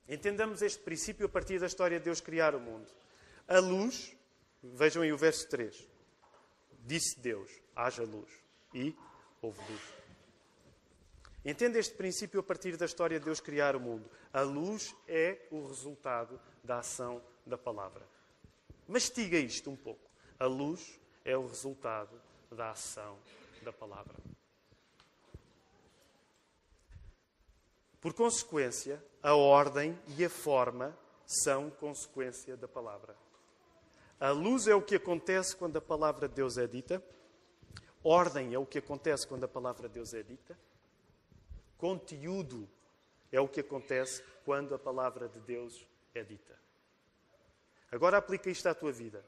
entendamos 0.08 0.62
este 0.62 0.82
princípio 0.82 1.26
a 1.26 1.28
partir 1.28 1.58
da 1.58 1.66
história 1.66 1.98
de 1.98 2.04
Deus 2.04 2.20
criar 2.20 2.54
o 2.54 2.60
mundo. 2.60 2.90
A 3.46 3.58
luz, 3.58 4.16
vejam 4.62 5.02
aí 5.02 5.12
o 5.12 5.18
verso 5.18 5.48
3. 5.48 5.86
Disse 6.86 7.20
Deus: 7.20 7.50
haja 7.76 8.02
luz. 8.02 8.30
E 8.72 8.96
houve 9.42 9.60
luz. 9.70 9.82
Entenda 11.44 11.78
este 11.78 11.94
princípio 11.94 12.40
a 12.40 12.42
partir 12.42 12.76
da 12.76 12.86
história 12.86 13.18
de 13.18 13.24
Deus 13.26 13.38
criar 13.38 13.76
o 13.76 13.80
mundo. 13.80 14.10
A 14.32 14.40
luz 14.40 14.96
é 15.06 15.46
o 15.50 15.66
resultado 15.66 16.40
da 16.62 16.78
ação 16.78 17.22
da 17.44 17.58
palavra. 17.58 18.08
Mastiga 18.88 19.38
isto 19.38 19.70
um 19.70 19.76
pouco. 19.76 20.10
A 20.44 20.46
luz 20.46 21.00
é 21.24 21.34
o 21.34 21.46
resultado 21.46 22.20
da 22.50 22.72
ação 22.72 23.18
da 23.62 23.72
palavra. 23.72 24.14
Por 27.98 28.12
consequência, 28.12 29.02
a 29.22 29.34
ordem 29.34 29.98
e 30.18 30.22
a 30.22 30.28
forma 30.28 30.94
são 31.26 31.70
consequência 31.70 32.58
da 32.58 32.68
palavra. 32.68 33.16
A 34.20 34.32
luz 34.32 34.68
é 34.68 34.74
o 34.74 34.82
que 34.82 34.96
acontece 34.96 35.56
quando 35.56 35.78
a 35.78 35.80
palavra 35.80 36.28
de 36.28 36.34
Deus 36.34 36.58
é 36.58 36.66
dita. 36.66 37.02
Ordem 38.02 38.52
é 38.52 38.58
o 38.58 38.66
que 38.66 38.80
acontece 38.80 39.26
quando 39.26 39.44
a 39.44 39.48
palavra 39.48 39.88
de 39.88 39.94
Deus 39.94 40.12
é 40.12 40.22
dita. 40.22 40.58
Conteúdo 41.78 42.68
é 43.32 43.40
o 43.40 43.48
que 43.48 43.60
acontece 43.60 44.22
quando 44.44 44.74
a 44.74 44.78
palavra 44.78 45.26
de 45.26 45.40
Deus 45.40 45.88
é 46.14 46.22
dita. 46.22 46.54
Agora 47.90 48.18
aplica 48.18 48.50
isto 48.50 48.66
à 48.66 48.74
tua 48.74 48.92
vida. 48.92 49.24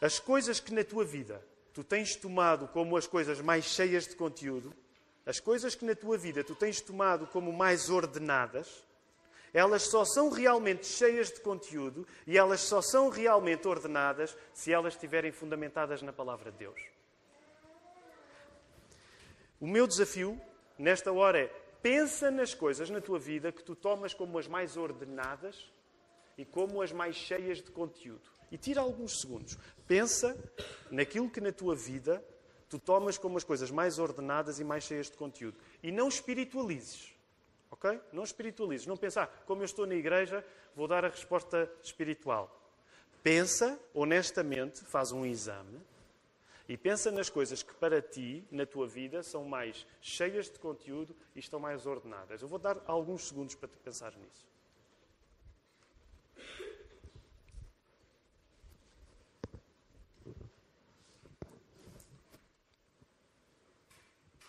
As 0.00 0.18
coisas 0.18 0.58
que 0.58 0.72
na 0.72 0.82
tua 0.82 1.04
vida 1.04 1.44
tu 1.74 1.84
tens 1.84 2.16
tomado 2.16 2.66
como 2.68 2.96
as 2.96 3.06
coisas 3.06 3.40
mais 3.40 3.64
cheias 3.64 4.06
de 4.06 4.16
conteúdo, 4.16 4.74
as 5.26 5.38
coisas 5.38 5.74
que 5.74 5.84
na 5.84 5.94
tua 5.94 6.16
vida 6.16 6.42
tu 6.42 6.54
tens 6.54 6.80
tomado 6.80 7.26
como 7.26 7.52
mais 7.52 7.90
ordenadas, 7.90 8.82
elas 9.52 9.82
só 9.82 10.04
são 10.04 10.30
realmente 10.30 10.86
cheias 10.86 11.30
de 11.30 11.40
conteúdo 11.40 12.06
e 12.26 12.38
elas 12.38 12.60
só 12.60 12.80
são 12.80 13.08
realmente 13.08 13.66
ordenadas 13.66 14.36
se 14.54 14.72
elas 14.72 14.94
estiverem 14.94 15.32
fundamentadas 15.32 16.02
na 16.02 16.12
palavra 16.12 16.50
de 16.50 16.58
Deus. 16.58 16.80
O 19.60 19.66
meu 19.66 19.86
desafio 19.86 20.40
nesta 20.78 21.12
hora 21.12 21.40
é 21.40 21.46
pensa 21.82 22.30
nas 22.30 22.54
coisas 22.54 22.88
na 22.88 23.00
tua 23.00 23.18
vida 23.18 23.52
que 23.52 23.62
tu 23.62 23.74
tomas 23.74 24.14
como 24.14 24.38
as 24.38 24.46
mais 24.46 24.76
ordenadas 24.76 25.70
e 26.38 26.44
como 26.44 26.80
as 26.80 26.92
mais 26.92 27.16
cheias 27.16 27.58
de 27.58 27.70
conteúdo. 27.70 28.39
E 28.50 28.58
tira 28.58 28.80
alguns 28.80 29.20
segundos. 29.20 29.56
Pensa 29.86 30.36
naquilo 30.90 31.30
que 31.30 31.40
na 31.40 31.52
tua 31.52 31.74
vida 31.74 32.24
tu 32.68 32.78
tomas 32.78 33.18
como 33.18 33.36
as 33.36 33.44
coisas 33.44 33.70
mais 33.70 33.98
ordenadas 33.98 34.60
e 34.60 34.64
mais 34.64 34.84
cheias 34.84 35.10
de 35.10 35.16
conteúdo. 35.16 35.58
E 35.82 35.90
não 35.90 36.08
espiritualizes. 36.08 37.14
Ok? 37.70 38.00
Não 38.12 38.24
espiritualizes. 38.24 38.86
Não 38.86 38.96
pensar, 38.96 39.24
ah, 39.24 39.42
como 39.46 39.62
eu 39.62 39.66
estou 39.66 39.86
na 39.86 39.94
igreja, 39.94 40.44
vou 40.74 40.88
dar 40.88 41.04
a 41.04 41.08
resposta 41.08 41.70
espiritual. 41.82 42.56
Pensa 43.22 43.78
honestamente, 43.94 44.84
faz 44.84 45.12
um 45.12 45.26
exame 45.26 45.80
e 46.70 46.76
pensa 46.76 47.10
nas 47.10 47.28
coisas 47.28 47.64
que 47.64 47.74
para 47.74 48.00
ti, 48.00 48.44
na 48.48 48.64
tua 48.64 48.86
vida, 48.86 49.24
são 49.24 49.44
mais 49.44 49.84
cheias 50.00 50.48
de 50.48 50.56
conteúdo 50.56 51.16
e 51.34 51.40
estão 51.40 51.58
mais 51.58 51.84
ordenadas. 51.84 52.40
Eu 52.40 52.46
vou 52.46 52.60
dar 52.60 52.80
alguns 52.86 53.26
segundos 53.26 53.56
para 53.56 53.68
te 53.68 53.76
pensar 53.78 54.16
nisso. 54.16 54.46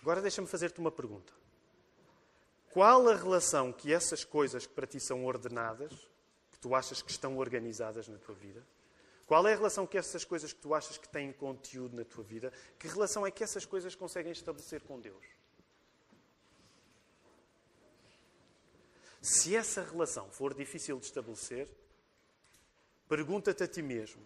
Agora 0.02 0.22
deixa-me 0.22 0.48
fazer-te 0.48 0.80
uma 0.80 0.92
pergunta. 0.92 1.32
Qual 2.72 3.08
a 3.08 3.16
relação 3.16 3.72
que 3.72 3.94
essas 3.94 4.24
coisas 4.24 4.66
que 4.66 4.74
para 4.74 4.88
ti 4.88 5.00
são 5.00 5.26
ordenadas, 5.26 5.94
que 6.52 6.58
tu 6.60 6.74
achas 6.74 7.02
que 7.02 7.12
estão 7.12 7.38
organizadas 7.38 8.08
na 8.08 8.18
tua 8.18 8.34
vida, 8.34 8.66
qual 9.28 9.48
é 9.48 9.54
a 9.54 9.56
relação 9.56 9.86
que 9.86 9.98
essas 9.98 10.26
coisas 10.26 10.52
que 10.52 10.60
tu 10.60 10.74
achas 10.74 10.98
que 10.98 11.08
têm 11.08 11.32
conteúdo 11.32 11.96
na 11.96 12.04
tua 12.04 12.24
vida, 12.24 12.52
que 12.80 12.88
relação 12.88 13.26
é 13.26 13.32
que 13.32 13.44
essas 13.44 13.66
coisas 13.66 13.96
conseguem 13.96 14.32
estabelecer 14.32 14.82
com 14.82 15.00
Deus? 15.00 15.26
Se 19.22 19.56
essa 19.56 19.84
relação 19.84 20.32
for 20.32 20.54
difícil 20.54 21.00
de 21.00 21.06
estabelecer, 21.06 21.70
pergunta-te 23.08 23.64
a 23.64 23.68
ti 23.68 23.82
mesmo: 23.82 24.26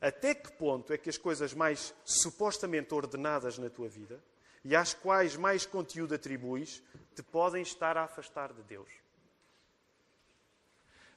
até 0.00 0.34
que 0.34 0.52
ponto 0.52 0.92
é 0.92 0.98
que 0.98 1.10
as 1.10 1.18
coisas 1.18 1.52
mais 1.52 1.92
supostamente 2.04 2.94
ordenadas 2.94 3.58
na 3.58 3.68
tua 3.68 3.88
vida 3.88 4.22
e 4.64 4.76
às 4.76 4.94
quais 4.94 5.36
mais 5.36 5.64
conteúdo 5.66 6.14
atribuis, 6.14 6.82
te 7.14 7.22
podem 7.22 7.62
estar 7.62 7.96
a 7.96 8.04
afastar 8.04 8.52
de 8.52 8.62
Deus. 8.62 8.90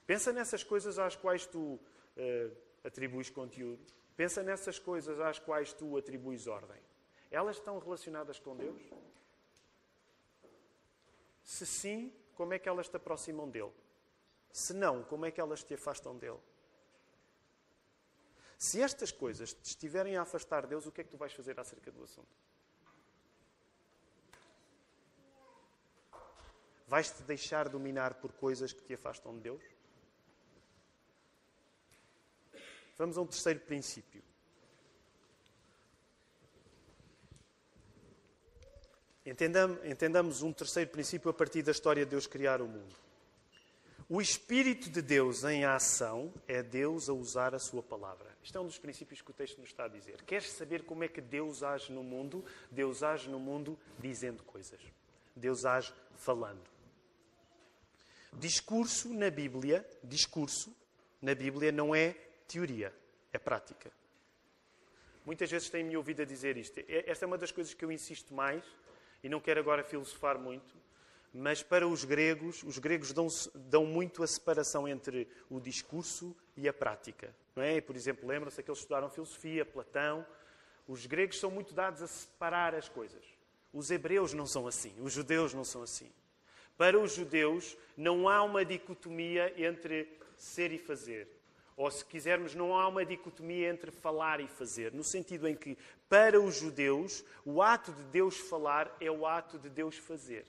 Pensa 0.06 0.32
nessas 0.32 0.64
coisas 0.64 1.00
às 1.00 1.16
quais 1.16 1.46
tu 1.46 1.60
uh, 1.60 2.58
atribuis 2.84 3.30
conteúdo. 3.30 3.84
Pensa 4.16 4.44
nessas 4.44 4.78
coisas 4.78 5.20
às 5.20 5.40
quais 5.40 5.74
tu 5.74 5.98
atribuis 5.98 6.48
ordem. 6.48 6.82
Elas 7.32 7.58
estão 7.58 7.80
relacionadas 7.80 8.40
com 8.40 8.56
Deus? 8.56 8.82
Se 11.44 11.66
sim, 11.66 12.14
como 12.36 12.54
é 12.54 12.60
que 12.60 12.70
elas 12.70 12.88
te 12.88 12.96
aproximam 12.96 13.50
dele? 13.50 13.72
Se 14.52 14.74
não, 14.74 15.04
como 15.04 15.26
é 15.26 15.32
que 15.32 15.42
elas 15.42 15.64
te 15.64 15.74
afastam 15.74 16.18
dele? 16.18 16.40
Se 18.58 18.82
estas 18.82 19.12
coisas 19.12 19.54
te 19.54 19.66
estiverem 19.66 20.16
a 20.16 20.22
afastar 20.22 20.64
de 20.64 20.70
Deus, 20.70 20.86
o 20.86 20.92
que 20.92 21.02
é 21.02 21.04
que 21.04 21.10
tu 21.10 21.18
vais 21.18 21.34
fazer 21.34 21.60
acerca 21.60 21.92
do 21.92 22.04
assunto? 22.04 22.30
Vais-te 26.94 27.24
deixar 27.24 27.70
dominar 27.70 28.14
por 28.14 28.32
coisas 28.34 28.72
que 28.72 28.84
te 28.84 28.94
afastam 28.94 29.34
de 29.34 29.42
Deus? 29.42 29.64
Vamos 32.96 33.18
a 33.18 33.22
um 33.22 33.26
terceiro 33.26 33.62
princípio. 33.62 34.22
Entendamos 39.26 40.44
um 40.44 40.54
terceiro 40.54 40.92
princípio 40.92 41.32
a 41.32 41.34
partir 41.34 41.64
da 41.64 41.72
história 41.72 42.06
de 42.06 42.12
Deus 42.12 42.28
criar 42.28 42.62
o 42.62 42.68
mundo. 42.68 42.96
O 44.08 44.22
Espírito 44.22 44.88
de 44.88 45.02
Deus 45.02 45.44
em 45.44 45.66
ação 45.66 46.32
é 46.48 46.62
Deus 46.62 47.10
a 47.10 47.14
usar 47.14 47.56
a 47.56 47.60
sua 47.60 47.82
palavra. 47.82 48.38
Isto 48.44 48.60
é 48.60 48.62
um 48.62 48.68
dos 48.68 48.78
princípios 48.78 49.20
que 49.20 49.32
o 49.32 49.34
texto 49.34 49.60
nos 49.60 49.70
está 49.70 49.86
a 49.86 49.88
dizer. 49.88 50.22
Queres 50.22 50.52
saber 50.52 50.86
como 50.86 51.04
é 51.04 51.08
que 51.08 51.22
Deus 51.22 51.64
age 51.64 51.92
no 51.92 52.04
mundo? 52.04 52.46
Deus 52.70 53.02
age 53.02 53.28
no 53.32 53.40
mundo 53.40 53.80
dizendo 53.98 54.44
coisas. 54.44 54.80
Deus 55.36 55.66
age 55.66 55.92
falando. 56.18 56.73
Discurso 58.40 59.14
na 59.14 59.30
Bíblia, 59.30 59.88
discurso 60.04 60.76
na 61.22 61.34
Bíblia 61.34 61.72
não 61.72 61.96
é 61.96 62.16
teoria, 62.48 62.94
é 63.32 63.40
prática. 63.40 63.92
Muitas 65.26 65.50
vezes 65.50 65.70
têm-me 65.70 65.96
ouvido 65.96 66.22
a 66.22 66.26
dizer 66.26 66.58
isto. 66.58 66.84
Esta 66.88 67.26
é 67.26 67.28
uma 67.28 67.38
das 67.38 67.52
coisas 67.52 67.74
que 67.74 67.86
eu 67.86 67.92
insisto 67.92 68.34
mais, 68.34 68.64
e 69.24 69.30
não 69.30 69.40
quero 69.40 69.60
agora 69.60 69.84
filosofar 69.84 70.38
muito, 70.38 70.76
mas 71.34 71.64
para 71.64 71.88
os 71.88 72.04
gregos, 72.04 72.62
os 72.64 72.78
gregos 72.78 73.12
dão, 73.14 73.28
dão 73.56 73.86
muito 73.86 74.22
a 74.22 74.28
separação 74.28 74.88
entre 74.88 75.28
o 75.50 75.60
discurso 75.60 76.36
e 76.56 76.68
a 76.68 76.74
prática. 76.74 77.34
Não 77.56 77.64
é? 77.64 77.82
Por 77.82 77.96
exemplo, 77.96 78.28
lembram-se 78.28 78.62
que 78.62 78.70
eles 78.70 78.80
estudaram 78.80 79.10
filosofia, 79.10 79.66
Platão. 79.66 80.26
Os 80.88 81.06
gregos 81.06 81.40
são 81.40 81.50
muito 81.50 81.74
dados 81.74 82.02
a 82.02 82.08
separar 82.08 82.76
as 82.76 82.90
coisas. 82.90 83.24
Os 83.72 83.90
hebreus 83.90 84.34
não 84.34 84.46
são 84.46 84.68
assim, 84.68 84.94
os 85.00 85.14
judeus 85.14 85.54
não 85.54 85.64
são 85.64 85.82
assim. 85.82 86.12
Para 86.78 87.00
os 87.00 87.14
judeus, 87.14 87.78
não 87.96 88.28
há 88.28 88.42
uma 88.44 88.66
dicotomia 88.66 89.54
entre 89.58 90.08
ser 90.36 90.72
e 90.72 90.78
fazer. 90.78 91.28
Ou, 91.76 91.90
se 91.90 92.06
quisermos, 92.06 92.54
não 92.54 92.76
há 92.76 92.88
uma 92.88 93.06
dicotomia 93.06 93.70
entre 93.70 93.92
falar 93.92 94.40
e 94.40 94.48
fazer, 94.48 94.94
no 94.94 95.04
sentido 95.04 95.48
em 95.48 95.56
que, 95.56 95.78
para 96.08 96.40
os 96.40 96.56
judeus, 96.56 97.24
o 97.44 97.62
ato 97.62 97.92
de 97.92 98.04
Deus 98.04 98.38
falar 98.38 98.96
é 99.00 99.10
o 99.10 99.26
ato 99.26 99.58
de 99.58 99.70
Deus 99.70 99.98
fazer. 99.98 100.46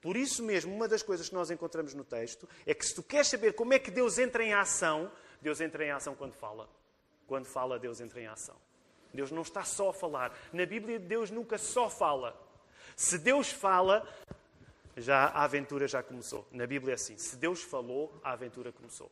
Por 0.00 0.16
isso 0.16 0.42
mesmo, 0.42 0.74
uma 0.74 0.86
das 0.86 1.02
coisas 1.02 1.28
que 1.28 1.34
nós 1.34 1.50
encontramos 1.50 1.94
no 1.94 2.04
texto 2.04 2.48
é 2.66 2.74
que, 2.74 2.84
se 2.84 2.94
tu 2.94 3.02
queres 3.02 3.28
saber 3.28 3.54
como 3.54 3.72
é 3.72 3.78
que 3.78 3.90
Deus 3.90 4.18
entra 4.18 4.44
em 4.44 4.52
ação, 4.52 5.10
Deus 5.40 5.60
entra 5.60 5.84
em 5.84 5.90
ação 5.90 6.14
quando 6.14 6.34
fala. 6.34 6.68
Quando 7.26 7.46
fala, 7.46 7.78
Deus 7.78 8.00
entra 8.00 8.20
em 8.20 8.26
ação. 8.26 8.56
Deus 9.12 9.30
não 9.30 9.42
está 9.42 9.64
só 9.64 9.88
a 9.88 9.94
falar. 9.94 10.38
Na 10.52 10.66
Bíblia, 10.66 10.98
Deus 10.98 11.30
nunca 11.30 11.56
só 11.56 11.88
fala. 11.88 12.38
Se 12.94 13.18
Deus 13.18 13.50
fala, 13.50 14.06
já 14.96 15.26
a 15.26 15.44
aventura 15.44 15.86
já 15.86 16.02
começou. 16.02 16.46
Na 16.50 16.66
Bíblia 16.66 16.92
é 16.92 16.94
assim: 16.94 17.16
se 17.18 17.36
Deus 17.36 17.62
falou, 17.62 18.18
a 18.24 18.32
aventura 18.32 18.72
começou. 18.72 19.10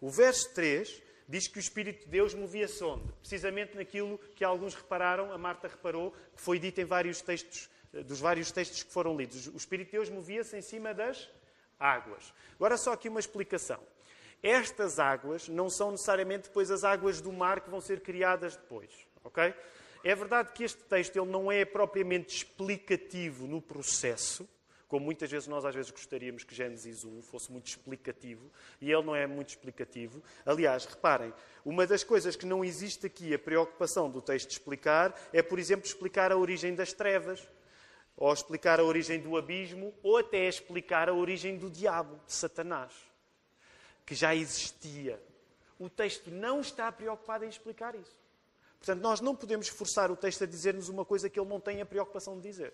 O 0.00 0.10
verso 0.10 0.52
3 0.54 1.02
diz 1.28 1.46
que 1.46 1.58
o 1.58 1.60
Espírito 1.60 2.04
de 2.04 2.10
Deus 2.10 2.32
movia-se 2.32 2.82
onde? 2.82 3.12
Precisamente 3.20 3.76
naquilo 3.76 4.18
que 4.34 4.44
alguns 4.44 4.74
repararam, 4.74 5.30
a 5.32 5.36
Marta 5.36 5.68
reparou, 5.68 6.12
que 6.34 6.40
foi 6.40 6.58
dito 6.58 6.80
em 6.80 6.84
vários 6.84 7.20
textos, 7.20 7.68
eh, 7.92 8.02
dos 8.02 8.20
vários 8.20 8.50
textos 8.50 8.82
que 8.82 8.90
foram 8.90 9.16
lidos. 9.16 9.46
O 9.48 9.56
Espírito 9.56 9.88
de 9.88 9.92
Deus 9.92 10.08
movia-se 10.08 10.56
em 10.56 10.62
cima 10.62 10.94
das 10.94 11.28
águas. 11.78 12.32
Agora 12.54 12.76
só 12.76 12.92
aqui 12.92 13.08
uma 13.08 13.20
explicação. 13.20 13.80
Estas 14.42 14.98
águas 14.98 15.48
não 15.48 15.68
são 15.68 15.90
necessariamente 15.90 16.44
depois 16.44 16.70
as 16.70 16.84
águas 16.84 17.20
do 17.20 17.32
mar 17.32 17.60
que 17.60 17.68
vão 17.68 17.80
ser 17.80 18.00
criadas 18.00 18.56
depois, 18.56 18.90
ok? 19.24 19.52
É 20.04 20.14
verdade 20.14 20.52
que 20.52 20.64
este 20.64 20.82
texto 20.84 21.16
ele 21.16 21.30
não 21.30 21.50
é 21.50 21.64
propriamente 21.64 22.36
explicativo 22.36 23.46
no 23.46 23.60
processo, 23.60 24.48
como 24.86 25.04
muitas 25.04 25.30
vezes 25.30 25.46
nós 25.48 25.64
às 25.64 25.74
vezes 25.74 25.90
gostaríamos 25.90 26.44
que 26.44 26.54
Gênesis 26.54 27.04
1 27.04 27.20
fosse 27.22 27.52
muito 27.52 27.66
explicativo, 27.66 28.50
e 28.80 28.90
ele 28.90 29.02
não 29.02 29.14
é 29.14 29.26
muito 29.26 29.50
explicativo. 29.50 30.22
Aliás, 30.46 30.86
reparem, 30.86 31.32
uma 31.64 31.86
das 31.86 32.02
coisas 32.02 32.36
que 32.36 32.46
não 32.46 32.64
existe 32.64 33.06
aqui 33.06 33.34
a 33.34 33.38
preocupação 33.38 34.10
do 34.10 34.22
texto 34.22 34.50
explicar 34.50 35.14
é, 35.32 35.42
por 35.42 35.58
exemplo, 35.58 35.86
explicar 35.86 36.32
a 36.32 36.36
origem 36.36 36.74
das 36.74 36.92
trevas, 36.92 37.46
ou 38.16 38.32
explicar 38.32 38.80
a 38.80 38.84
origem 38.84 39.20
do 39.20 39.36
abismo, 39.36 39.94
ou 40.02 40.16
até 40.16 40.48
explicar 40.48 41.08
a 41.08 41.14
origem 41.14 41.56
do 41.56 41.70
diabo, 41.70 42.18
de 42.26 42.32
Satanás, 42.32 42.92
que 44.06 44.14
já 44.14 44.34
existia. 44.34 45.22
O 45.78 45.88
texto 45.88 46.30
não 46.30 46.60
está 46.60 46.90
preocupado 46.90 47.44
em 47.44 47.48
explicar 47.48 47.94
isso. 47.94 48.17
Portanto, 48.78 49.02
nós 49.02 49.20
não 49.20 49.34
podemos 49.34 49.68
forçar 49.68 50.10
o 50.10 50.16
texto 50.16 50.44
a 50.44 50.46
dizer-nos 50.46 50.88
uma 50.88 51.04
coisa 51.04 51.28
que 51.28 51.38
ele 51.38 51.48
não 51.48 51.60
tem 51.60 51.80
a 51.80 51.86
preocupação 51.86 52.36
de 52.36 52.42
dizer. 52.42 52.72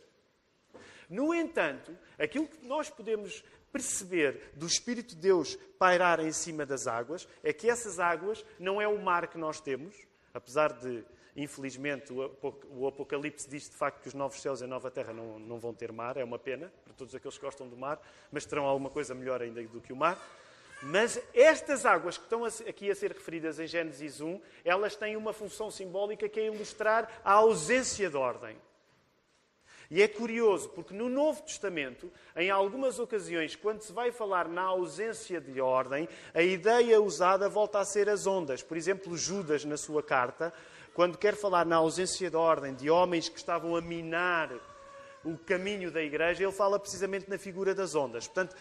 No 1.09 1.35
entanto, 1.35 1.97
aquilo 2.19 2.47
que 2.47 2.67
nós 2.67 2.91
podemos 2.91 3.45
perceber 3.73 4.53
do 4.55 4.67
Espírito 4.67 5.15
de 5.15 5.21
Deus 5.21 5.57
pairar 5.79 6.21
em 6.21 6.33
cima 6.33 6.65
das 6.65 6.87
águas 6.87 7.29
é 7.43 7.53
que 7.53 7.69
essas 7.69 7.99
águas 7.99 8.45
não 8.59 8.81
é 8.81 8.87
o 8.87 9.03
mar 9.03 9.29
que 9.29 9.37
nós 9.37 9.61
temos, 9.61 9.95
Apesar 10.35 10.73
de, 10.73 11.05
infelizmente, 11.37 12.13
o 12.13 12.89
Apocalipse 12.89 13.49
diz 13.49 13.71
de 13.71 13.77
facto 13.77 14.03
que 14.03 14.09
os 14.09 14.15
novos 14.15 14.43
céus 14.43 14.61
e 14.61 14.65
a 14.65 14.67
nova 14.67 14.91
terra 14.91 15.13
não, 15.13 15.39
não 15.39 15.61
vão 15.61 15.73
ter 15.73 15.93
mar, 15.93 16.17
é 16.17 16.25
uma 16.25 16.41
pena 16.41 16.73
para 16.85 16.93
todos 16.93 17.15
aqueles 17.15 17.39
que 17.39 17.45
gostam 17.45 17.69
do 17.69 17.77
mar, 17.77 18.01
mas 18.33 18.45
terão 18.45 18.65
alguma 18.65 18.91
coisa 18.91 19.15
melhor 19.15 19.41
ainda 19.41 19.63
do 19.63 19.81
que 19.81 19.93
o 19.93 19.97
mar. 19.97 20.19
Mas 20.85 21.19
estas 21.33 21.87
águas 21.87 22.19
que 22.19 22.25
estão 22.25 22.45
aqui 22.45 22.91
a 22.91 22.95
ser 22.95 23.13
referidas 23.13 23.59
em 23.59 23.67
Gênesis 23.67 24.21
1, 24.21 24.41
elas 24.65 24.95
têm 24.95 25.17
uma 25.17 25.33
função 25.33 25.71
simbólica 25.71 26.29
que 26.29 26.39
é 26.39 26.47
ilustrar 26.47 27.09
a 27.25 27.33
ausência 27.33 28.11
de 28.11 28.17
ordem. 28.17 28.57
E 29.91 30.03
é 30.03 30.09
curioso, 30.09 30.69
porque 30.71 30.93
no 30.93 31.09
Novo 31.09 31.43
Testamento, 31.43 32.11
em 32.37 32.51
algumas 32.51 32.99
ocasiões, 32.99 33.57
quando 33.57 33.81
se 33.81 33.93
vai 33.93 34.11
falar 34.11 34.49
na 34.49 34.63
ausência 34.63 35.41
de 35.41 35.61
ordem, 35.61 36.09
a 36.35 36.43
ideia 36.43 37.01
usada 37.01 37.49
volta 37.49 37.79
a 37.79 37.85
ser 37.85 38.09
as 38.09 38.27
ondas. 38.27 38.63
Por 38.63 38.77
exemplo, 38.77 39.17
Judas, 39.17 39.65
na 39.65 39.77
sua 39.77 40.03
carta, 40.03 40.53
quando 40.93 41.17
quer 41.17 41.35
falar 41.35 41.65
na 41.65 41.77
ausência 41.77 42.31
de 42.31 42.37
ordem, 42.37 42.75
de 42.75 42.91
homens 42.91 43.29
que 43.29 43.39
estavam 43.39 43.75
a 43.75 43.81
minar 43.81 44.51
o 45.25 45.39
caminho 45.39 45.91
da 45.91 46.03
igreja, 46.03 46.43
ele 46.43 46.53
fala 46.53 46.79
precisamente 46.79 47.29
na 47.29 47.39
figura 47.39 47.75
das 47.75 47.95
ondas. 47.95 48.27
Portanto, 48.27 48.55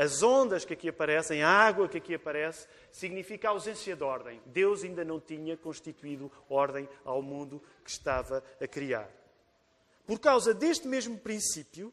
as 0.00 0.22
ondas 0.22 0.64
que 0.64 0.72
aqui 0.72 0.88
aparecem, 0.88 1.42
a 1.42 1.50
água 1.50 1.86
que 1.86 1.98
aqui 1.98 2.14
aparece, 2.14 2.66
significa 2.90 3.48
a 3.48 3.50
ausência 3.50 3.94
de 3.94 4.02
ordem. 4.02 4.40
Deus 4.46 4.82
ainda 4.82 5.04
não 5.04 5.20
tinha 5.20 5.58
constituído 5.58 6.32
ordem 6.48 6.88
ao 7.04 7.20
mundo 7.20 7.62
que 7.84 7.90
estava 7.90 8.42
a 8.58 8.66
criar. 8.66 9.10
Por 10.06 10.18
causa 10.18 10.54
deste 10.54 10.88
mesmo 10.88 11.18
princípio, 11.18 11.92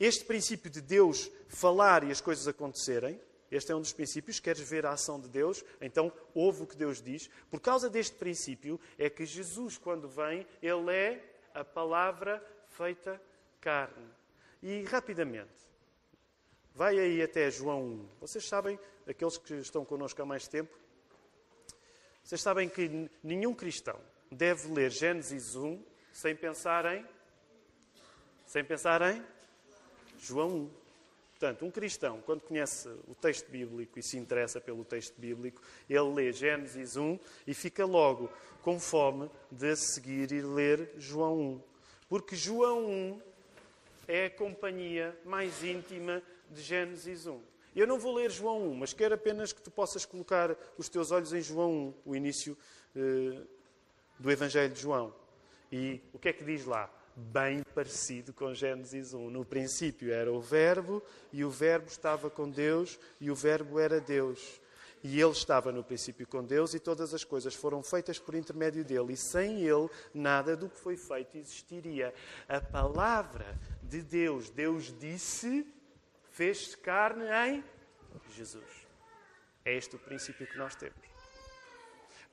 este 0.00 0.24
princípio 0.24 0.70
de 0.70 0.80
Deus 0.80 1.30
falar 1.48 2.02
e 2.02 2.10
as 2.10 2.22
coisas 2.22 2.48
acontecerem, 2.48 3.20
este 3.50 3.70
é 3.70 3.76
um 3.76 3.82
dos 3.82 3.92
princípios. 3.92 4.40
Queres 4.40 4.66
ver 4.66 4.86
a 4.86 4.92
ação 4.92 5.20
de 5.20 5.28
Deus? 5.28 5.62
Então 5.82 6.10
ouve 6.34 6.62
o 6.62 6.66
que 6.66 6.78
Deus 6.78 7.02
diz. 7.02 7.28
Por 7.50 7.60
causa 7.60 7.90
deste 7.90 8.16
princípio 8.16 8.80
é 8.96 9.10
que 9.10 9.26
Jesus, 9.26 9.76
quando 9.76 10.08
vem, 10.08 10.46
ele 10.62 10.90
é 10.90 11.22
a 11.52 11.62
palavra 11.62 12.42
feita 12.70 13.20
carne. 13.60 14.08
E 14.62 14.82
rapidamente, 14.84 15.73
vai 16.74 16.98
aí 16.98 17.22
até 17.22 17.50
João 17.50 17.82
1. 17.82 18.08
Vocês 18.20 18.46
sabem, 18.46 18.78
aqueles 19.06 19.38
que 19.38 19.54
estão 19.54 19.84
connosco 19.84 20.20
há 20.20 20.26
mais 20.26 20.48
tempo, 20.48 20.76
vocês 22.22 22.40
sabem 22.40 22.68
que 22.68 23.08
nenhum 23.22 23.54
cristão 23.54 23.98
deve 24.30 24.68
ler 24.72 24.90
Gênesis 24.90 25.54
1 25.54 25.80
sem 26.12 26.34
pensar 26.34 26.84
em 26.86 27.06
sem 28.46 28.64
pensar 28.64 29.02
em 29.02 29.22
João 30.18 30.48
1. 30.48 30.70
Portanto, 31.30 31.64
um 31.64 31.70
cristão, 31.70 32.20
quando 32.24 32.40
conhece 32.42 32.88
o 33.08 33.14
texto 33.14 33.50
bíblico 33.50 33.98
e 33.98 34.02
se 34.02 34.16
interessa 34.16 34.60
pelo 34.60 34.84
texto 34.84 35.20
bíblico, 35.20 35.60
ele 35.90 36.14
lê 36.14 36.32
Gênesis 36.32 36.96
1 36.96 37.18
e 37.46 37.54
fica 37.54 37.84
logo 37.84 38.30
com 38.62 38.78
fome 38.78 39.30
de 39.50 39.74
seguir 39.76 40.30
e 40.32 40.40
ler 40.40 40.92
João 40.96 41.38
1. 41.38 41.62
Porque 42.08 42.36
João 42.36 42.86
1 42.86 43.22
é 44.06 44.26
a 44.26 44.30
companhia 44.30 45.18
mais 45.24 45.62
íntima 45.64 46.22
de 46.54 46.62
Gênesis 46.62 47.26
1. 47.26 47.40
Eu 47.74 47.86
não 47.88 47.98
vou 47.98 48.14
ler 48.14 48.30
João 48.30 48.70
1, 48.70 48.74
mas 48.76 48.92
quero 48.92 49.14
apenas 49.14 49.52
que 49.52 49.60
tu 49.60 49.70
possas 49.70 50.04
colocar 50.04 50.56
os 50.78 50.88
teus 50.88 51.10
olhos 51.10 51.32
em 51.32 51.40
João 51.40 51.88
1, 52.06 52.10
o 52.10 52.16
início 52.16 52.56
eh, 52.94 53.42
do 54.18 54.30
Evangelho 54.30 54.72
de 54.72 54.80
João. 54.80 55.12
E 55.72 56.00
o 56.12 56.18
que 56.18 56.28
é 56.28 56.32
que 56.32 56.44
diz 56.44 56.64
lá? 56.64 56.88
Bem 57.16 57.64
parecido 57.74 58.32
com 58.32 58.54
Gênesis 58.54 59.12
1. 59.12 59.28
No 59.28 59.44
princípio 59.44 60.12
era 60.12 60.32
o 60.32 60.40
Verbo, 60.40 61.02
e 61.32 61.44
o 61.44 61.50
Verbo 61.50 61.88
estava 61.88 62.30
com 62.30 62.48
Deus, 62.48 62.98
e 63.20 63.28
o 63.28 63.34
Verbo 63.34 63.80
era 63.80 64.00
Deus. 64.00 64.60
E 65.02 65.20
ele 65.20 65.32
estava 65.32 65.72
no 65.72 65.82
princípio 65.82 66.26
com 66.28 66.44
Deus, 66.44 66.74
e 66.74 66.78
todas 66.78 67.12
as 67.12 67.24
coisas 67.24 67.54
foram 67.54 67.82
feitas 67.82 68.20
por 68.20 68.36
intermédio 68.36 68.84
dele, 68.84 69.14
e 69.14 69.16
sem 69.16 69.62
ele 69.62 69.90
nada 70.14 70.56
do 70.56 70.68
que 70.68 70.78
foi 70.78 70.96
feito 70.96 71.36
existiria. 71.36 72.14
A 72.48 72.60
palavra 72.60 73.58
de 73.82 74.00
Deus, 74.00 74.48
Deus 74.48 74.94
disse, 74.98 75.66
fez 76.34 76.74
carne 76.74 77.24
em 77.48 77.64
Jesus. 78.32 78.86
É 79.64 79.72
este 79.72 79.94
o 79.94 79.98
princípio 80.00 80.46
que 80.46 80.58
nós 80.58 80.74
temos. 80.74 80.98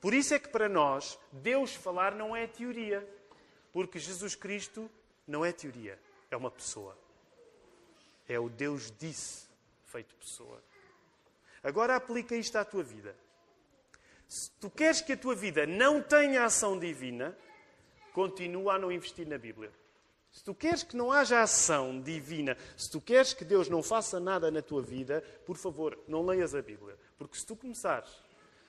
Por 0.00 0.12
isso 0.12 0.34
é 0.34 0.40
que 0.40 0.48
para 0.48 0.68
nós, 0.68 1.16
Deus 1.30 1.74
falar 1.74 2.12
não 2.12 2.34
é 2.34 2.48
teoria. 2.48 3.08
Porque 3.72 4.00
Jesus 4.00 4.34
Cristo 4.34 4.90
não 5.26 5.44
é 5.44 5.52
teoria, 5.52 5.98
é 6.30 6.36
uma 6.36 6.50
pessoa. 6.50 6.98
É 8.28 8.38
o 8.38 8.48
Deus 8.48 8.92
disse 8.98 9.46
feito 9.86 10.14
pessoa. 10.16 10.60
Agora 11.62 11.94
aplica 11.94 12.34
isto 12.34 12.56
à 12.56 12.64
tua 12.64 12.82
vida. 12.82 13.16
Se 14.26 14.50
tu 14.60 14.68
queres 14.68 15.00
que 15.00 15.12
a 15.12 15.16
tua 15.16 15.36
vida 15.36 15.64
não 15.64 16.02
tenha 16.02 16.44
ação 16.44 16.76
divina, 16.76 17.38
continua 18.12 18.74
a 18.74 18.78
não 18.78 18.90
investir 18.90 19.28
na 19.28 19.38
Bíblia. 19.38 19.72
Se 20.32 20.42
tu 20.42 20.54
queres 20.54 20.82
que 20.82 20.96
não 20.96 21.12
haja 21.12 21.42
ação 21.42 22.00
divina, 22.00 22.56
se 22.74 22.90
tu 22.90 23.02
queres 23.02 23.34
que 23.34 23.44
Deus 23.44 23.68
não 23.68 23.82
faça 23.82 24.18
nada 24.18 24.50
na 24.50 24.62
tua 24.62 24.82
vida, 24.82 25.22
por 25.44 25.58
favor, 25.58 25.98
não 26.08 26.24
leias 26.24 26.54
a 26.54 26.62
Bíblia. 26.62 26.98
Porque 27.18 27.36
se 27.36 27.46
tu 27.46 27.54
começares 27.54 28.10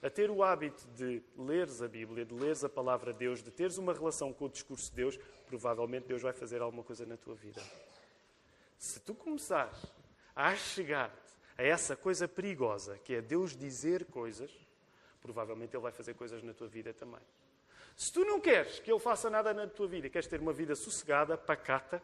a 0.03 0.09
ter 0.09 0.29
o 0.29 0.43
hábito 0.43 0.85
de 0.89 1.23
leres 1.37 1.81
a 1.81 1.87
Bíblia, 1.87 2.25
de 2.25 2.33
leres 2.33 2.65
a 2.65 2.69
palavra 2.69 3.13
de 3.13 3.19
Deus, 3.19 3.41
de 3.41 3.49
teres 3.49 3.77
uma 3.77 3.93
relação 3.93 4.33
com 4.33 4.45
o 4.45 4.49
discurso 4.49 4.89
de 4.89 4.97
Deus, 4.97 5.17
provavelmente 5.47 6.07
Deus 6.07 6.21
vai 6.21 6.33
fazer 6.33 6.61
alguma 6.61 6.83
coisa 6.83 7.05
na 7.05 7.15
tua 7.15 7.33
vida. 7.33 7.61
Se 8.77 8.99
tu 8.99 9.15
começares 9.15 9.77
a 10.35 10.53
chegar-te 10.57 11.33
a 11.57 11.63
essa 11.63 11.95
coisa 11.95 12.27
perigosa, 12.27 12.97
que 12.97 13.15
é 13.15 13.21
Deus 13.21 13.55
dizer 13.55 14.03
coisas, 14.05 14.51
provavelmente 15.21 15.73
Ele 15.73 15.83
vai 15.83 15.93
fazer 15.93 16.13
coisas 16.15 16.43
na 16.43 16.53
tua 16.53 16.67
vida 16.67 16.93
também. 16.93 17.21
Se 17.95 18.11
tu 18.11 18.25
não 18.25 18.39
queres 18.39 18.79
que 18.79 18.91
Ele 18.91 18.99
faça 18.99 19.29
nada 19.29 19.53
na 19.53 19.67
tua 19.67 19.87
vida, 19.87 20.09
queres 20.09 20.27
ter 20.27 20.39
uma 20.39 20.53
vida 20.53 20.75
sossegada, 20.75 21.37
pacata, 21.37 22.01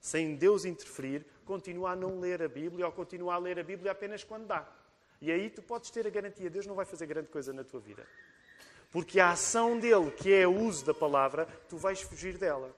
sem 0.00 0.36
Deus 0.36 0.64
interferir, 0.64 1.24
continua 1.44 1.92
a 1.92 1.96
não 1.96 2.20
ler 2.20 2.42
a 2.42 2.48
Bíblia 2.48 2.86
ou 2.86 2.92
continua 2.92 3.34
a 3.34 3.38
ler 3.38 3.58
a 3.58 3.62
Bíblia 3.62 3.92
apenas 3.92 4.22
quando 4.22 4.46
dá. 4.46 4.68
E 5.20 5.32
aí 5.32 5.48
tu 5.48 5.62
podes 5.62 5.90
ter 5.90 6.06
a 6.06 6.10
garantia, 6.10 6.50
Deus 6.50 6.66
não 6.66 6.74
vai 6.74 6.84
fazer 6.84 7.06
grande 7.06 7.28
coisa 7.28 7.52
na 7.52 7.64
tua 7.64 7.80
vida. 7.80 8.06
Porque 8.90 9.18
a 9.18 9.30
ação 9.30 9.78
dele, 9.78 10.10
que 10.10 10.32
é 10.32 10.46
o 10.46 10.54
uso 10.54 10.84
da 10.84 10.94
palavra, 10.94 11.48
tu 11.68 11.76
vais 11.76 12.00
fugir 12.02 12.38
dela. 12.38 12.70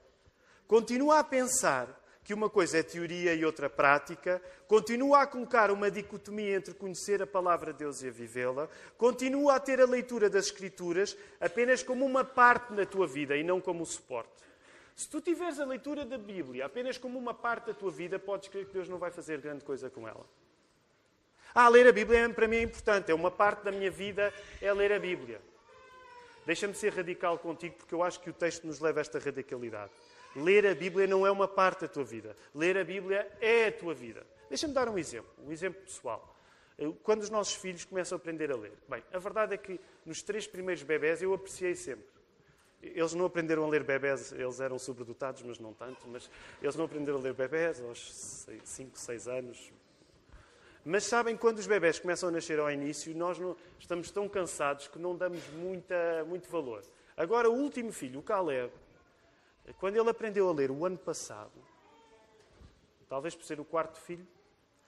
Continua 0.67 1.19
a 1.19 1.23
pensar 1.23 1.87
que 2.27 2.33
uma 2.33 2.49
coisa 2.49 2.79
é 2.79 2.83
teoria 2.83 3.33
e 3.33 3.45
outra 3.45 3.69
prática, 3.69 4.41
continua 4.67 5.21
a 5.21 5.25
colocar 5.25 5.71
uma 5.71 5.89
dicotomia 5.89 6.57
entre 6.57 6.73
conhecer 6.73 7.21
a 7.21 7.25
palavra 7.25 7.71
de 7.71 7.79
Deus 7.79 8.03
e 8.03 8.09
a 8.09 8.11
vivê-la, 8.11 8.67
continua 8.97 9.55
a 9.55 9.59
ter 9.61 9.79
a 9.79 9.85
leitura 9.85 10.29
das 10.29 10.47
Escrituras 10.47 11.15
apenas 11.39 11.81
como 11.81 12.05
uma 12.05 12.25
parte 12.25 12.73
na 12.73 12.85
tua 12.85 13.07
vida 13.07 13.37
e 13.37 13.45
não 13.45 13.61
como 13.61 13.81
o 13.81 13.85
suporte. 13.85 14.43
Se 14.93 15.07
tu 15.07 15.21
tiveres 15.21 15.57
a 15.57 15.63
leitura 15.63 16.03
da 16.03 16.17
Bíblia 16.17 16.65
apenas 16.65 16.97
como 16.97 17.17
uma 17.17 17.33
parte 17.33 17.67
da 17.67 17.73
tua 17.73 17.91
vida, 17.91 18.19
podes 18.19 18.49
crer 18.49 18.65
que 18.65 18.73
Deus 18.73 18.89
não 18.89 18.97
vai 18.97 19.09
fazer 19.09 19.39
grande 19.39 19.63
coisa 19.63 19.89
com 19.89 20.05
ela. 20.05 20.25
Ah, 21.55 21.69
ler 21.69 21.87
a 21.87 21.93
Bíblia 21.93 22.29
para 22.31 22.45
mim 22.45 22.57
é 22.57 22.61
importante, 22.61 23.09
é 23.09 23.15
uma 23.15 23.31
parte 23.31 23.63
da 23.63 23.71
minha 23.71 23.89
vida, 23.89 24.33
é 24.61 24.73
ler 24.73 24.91
a 24.91 24.99
Bíblia. 24.99 25.39
Deixa-me 26.45 26.75
ser 26.75 26.93
radical 26.93 27.39
contigo, 27.39 27.75
porque 27.77 27.95
eu 27.95 28.03
acho 28.03 28.19
que 28.19 28.29
o 28.29 28.33
texto 28.33 28.67
nos 28.67 28.81
leva 28.81 28.99
a 28.99 29.01
esta 29.01 29.17
radicalidade. 29.17 29.93
Ler 30.35 30.65
a 30.67 30.75
Bíblia 30.75 31.07
não 31.07 31.25
é 31.25 31.31
uma 31.31 31.47
parte 31.47 31.81
da 31.81 31.87
tua 31.87 32.03
vida. 32.03 32.35
Ler 32.53 32.77
a 32.77 32.83
Bíblia 32.83 33.29
é 33.41 33.67
a 33.67 33.71
tua 33.71 33.93
vida. 33.93 34.25
Deixa-me 34.49 34.73
dar 34.73 34.87
um 34.87 34.97
exemplo, 34.97 35.29
um 35.45 35.51
exemplo 35.51 35.81
pessoal. 35.81 36.35
Quando 37.03 37.21
os 37.21 37.29
nossos 37.29 37.55
filhos 37.55 37.85
começam 37.85 38.15
a 38.15 38.19
aprender 38.19 38.51
a 38.51 38.55
ler. 38.55 38.73
Bem, 38.87 39.03
a 39.11 39.17
verdade 39.17 39.55
é 39.55 39.57
que 39.57 39.79
nos 40.05 40.21
três 40.21 40.45
primeiros 40.45 40.83
bebés 40.83 41.21
eu 41.21 41.33
apreciei 41.33 41.75
sempre. 41.75 42.05
Eles 42.81 43.13
não 43.15 43.25
aprenderam 43.25 43.65
a 43.65 43.67
ler 43.67 43.83
bebés, 43.83 44.31
eles 44.31 44.59
eram 44.59 44.77
sobredotados, 44.77 45.41
mas 45.41 45.57
não 45.57 45.73
tanto. 45.73 46.07
Mas 46.07 46.29
eles 46.61 46.75
não 46.75 46.85
aprenderam 46.85 47.17
a 47.17 47.21
ler 47.21 47.33
bebés 47.33 47.81
aos 47.81 48.45
5, 48.63 48.97
6 48.97 49.27
anos, 49.27 49.71
mas 50.89 51.03
sabem, 51.03 51.35
quando 51.35 51.57
os 51.57 51.67
bebés 51.67 51.99
começam 51.99 52.29
a 52.29 52.31
nascer 52.31 52.57
ao 52.59 52.71
início, 52.71 53.13
nós 53.13 53.37
não, 53.37 53.57
estamos 53.77 54.09
tão 54.09 54.29
cansados 54.29 54.87
que 54.87 54.97
não 54.97 55.17
damos 55.17 55.45
muita, 55.49 56.23
muito 56.25 56.49
valor. 56.49 56.81
Agora, 57.17 57.49
o 57.49 57.53
último 57.53 57.91
filho, 57.91 58.21
o 58.21 58.23
Caleb, 58.23 58.71
quando 59.73 59.97
ele 59.97 60.09
aprendeu 60.09 60.49
a 60.49 60.53
ler 60.53 60.71
o 60.71 60.85
ano 60.85 60.97
passado, 60.97 61.51
talvez 63.09 63.35
por 63.35 63.43
ser 63.43 63.59
o 63.59 63.65
quarto 63.65 63.99
filho, 63.99 64.25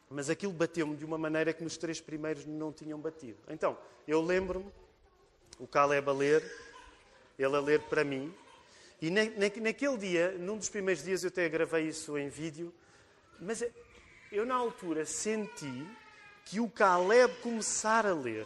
mas 0.09 0.29
aquilo 0.29 0.53
bateu-me 0.53 0.95
de 0.95 1.05
uma 1.05 1.17
maneira 1.17 1.53
que 1.53 1.63
nos 1.63 1.77
três 1.77 2.01
primeiros 2.01 2.45
não 2.45 2.71
tinham 2.71 2.99
batido. 2.99 3.37
Então, 3.49 3.77
eu 4.07 4.21
lembro-me, 4.21 4.71
o 5.59 5.67
Caleb 5.67 6.09
a 6.09 6.13
ler, 6.13 6.43
ele 7.37 7.55
a 7.55 7.59
ler 7.59 7.81
para 7.81 8.03
mim, 8.03 8.33
e 9.01 9.09
na, 9.09 9.23
na, 9.25 9.61
naquele 9.61 9.97
dia, 9.97 10.31
num 10.37 10.57
dos 10.57 10.69
primeiros 10.69 11.03
dias, 11.03 11.23
eu 11.23 11.29
até 11.29 11.47
gravei 11.47 11.87
isso 11.87 12.17
em 12.17 12.27
vídeo, 12.27 12.73
mas 13.39 13.63
eu 14.31 14.45
na 14.45 14.55
altura 14.55 15.05
senti 15.05 15.87
que 16.45 16.59
o 16.59 16.69
Caleb 16.69 17.33
começar 17.41 18.05
a 18.05 18.13
ler 18.13 18.45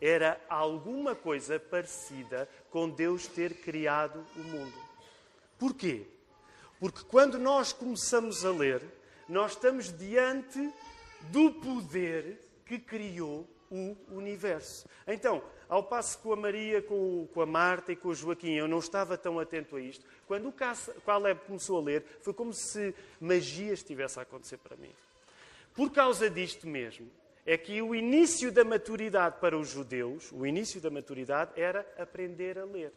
era 0.00 0.40
alguma 0.48 1.14
coisa 1.14 1.58
parecida 1.58 2.48
com 2.70 2.88
Deus 2.88 3.26
ter 3.26 3.54
criado 3.54 4.24
o 4.36 4.40
mundo. 4.40 4.87
Porquê? 5.58 6.06
Porque 6.78 7.02
quando 7.04 7.38
nós 7.38 7.72
começamos 7.72 8.44
a 8.44 8.50
ler, 8.50 8.82
nós 9.28 9.52
estamos 9.52 9.92
diante 9.92 10.72
do 11.30 11.52
poder 11.52 12.38
que 12.64 12.78
criou 12.78 13.46
o 13.70 13.96
universo. 14.10 14.88
Então, 15.06 15.42
ao 15.68 15.82
passo 15.82 16.16
que 16.16 16.22
com 16.22 16.32
a 16.32 16.36
Maria, 16.36 16.80
com, 16.80 17.28
a 17.36 17.46
Marta 17.46 17.92
e 17.92 17.96
com 17.96 18.08
o 18.08 18.14
Joaquim 18.14 18.52
eu 18.52 18.66
não 18.66 18.78
estava 18.78 19.18
tão 19.18 19.38
atento 19.38 19.76
a 19.76 19.80
isto, 19.80 20.04
quando 20.26 20.48
o 20.48 20.52
Caleb 20.52 21.40
começou 21.46 21.78
a 21.78 21.82
ler, 21.82 22.04
foi 22.22 22.32
como 22.32 22.52
se 22.52 22.94
magia 23.20 23.72
estivesse 23.72 24.18
a 24.18 24.22
acontecer 24.22 24.56
para 24.58 24.76
mim. 24.76 24.92
Por 25.74 25.90
causa 25.92 26.30
disto 26.30 26.66
mesmo, 26.66 27.10
é 27.44 27.56
que 27.56 27.80
o 27.82 27.94
início 27.94 28.50
da 28.50 28.64
maturidade 28.64 29.36
para 29.40 29.56
os 29.56 29.68
judeus, 29.68 30.30
o 30.32 30.46
início 30.46 30.80
da 30.80 30.90
maturidade 30.90 31.52
era 31.56 31.86
aprender 31.98 32.58
a 32.58 32.64
ler. 32.64 32.92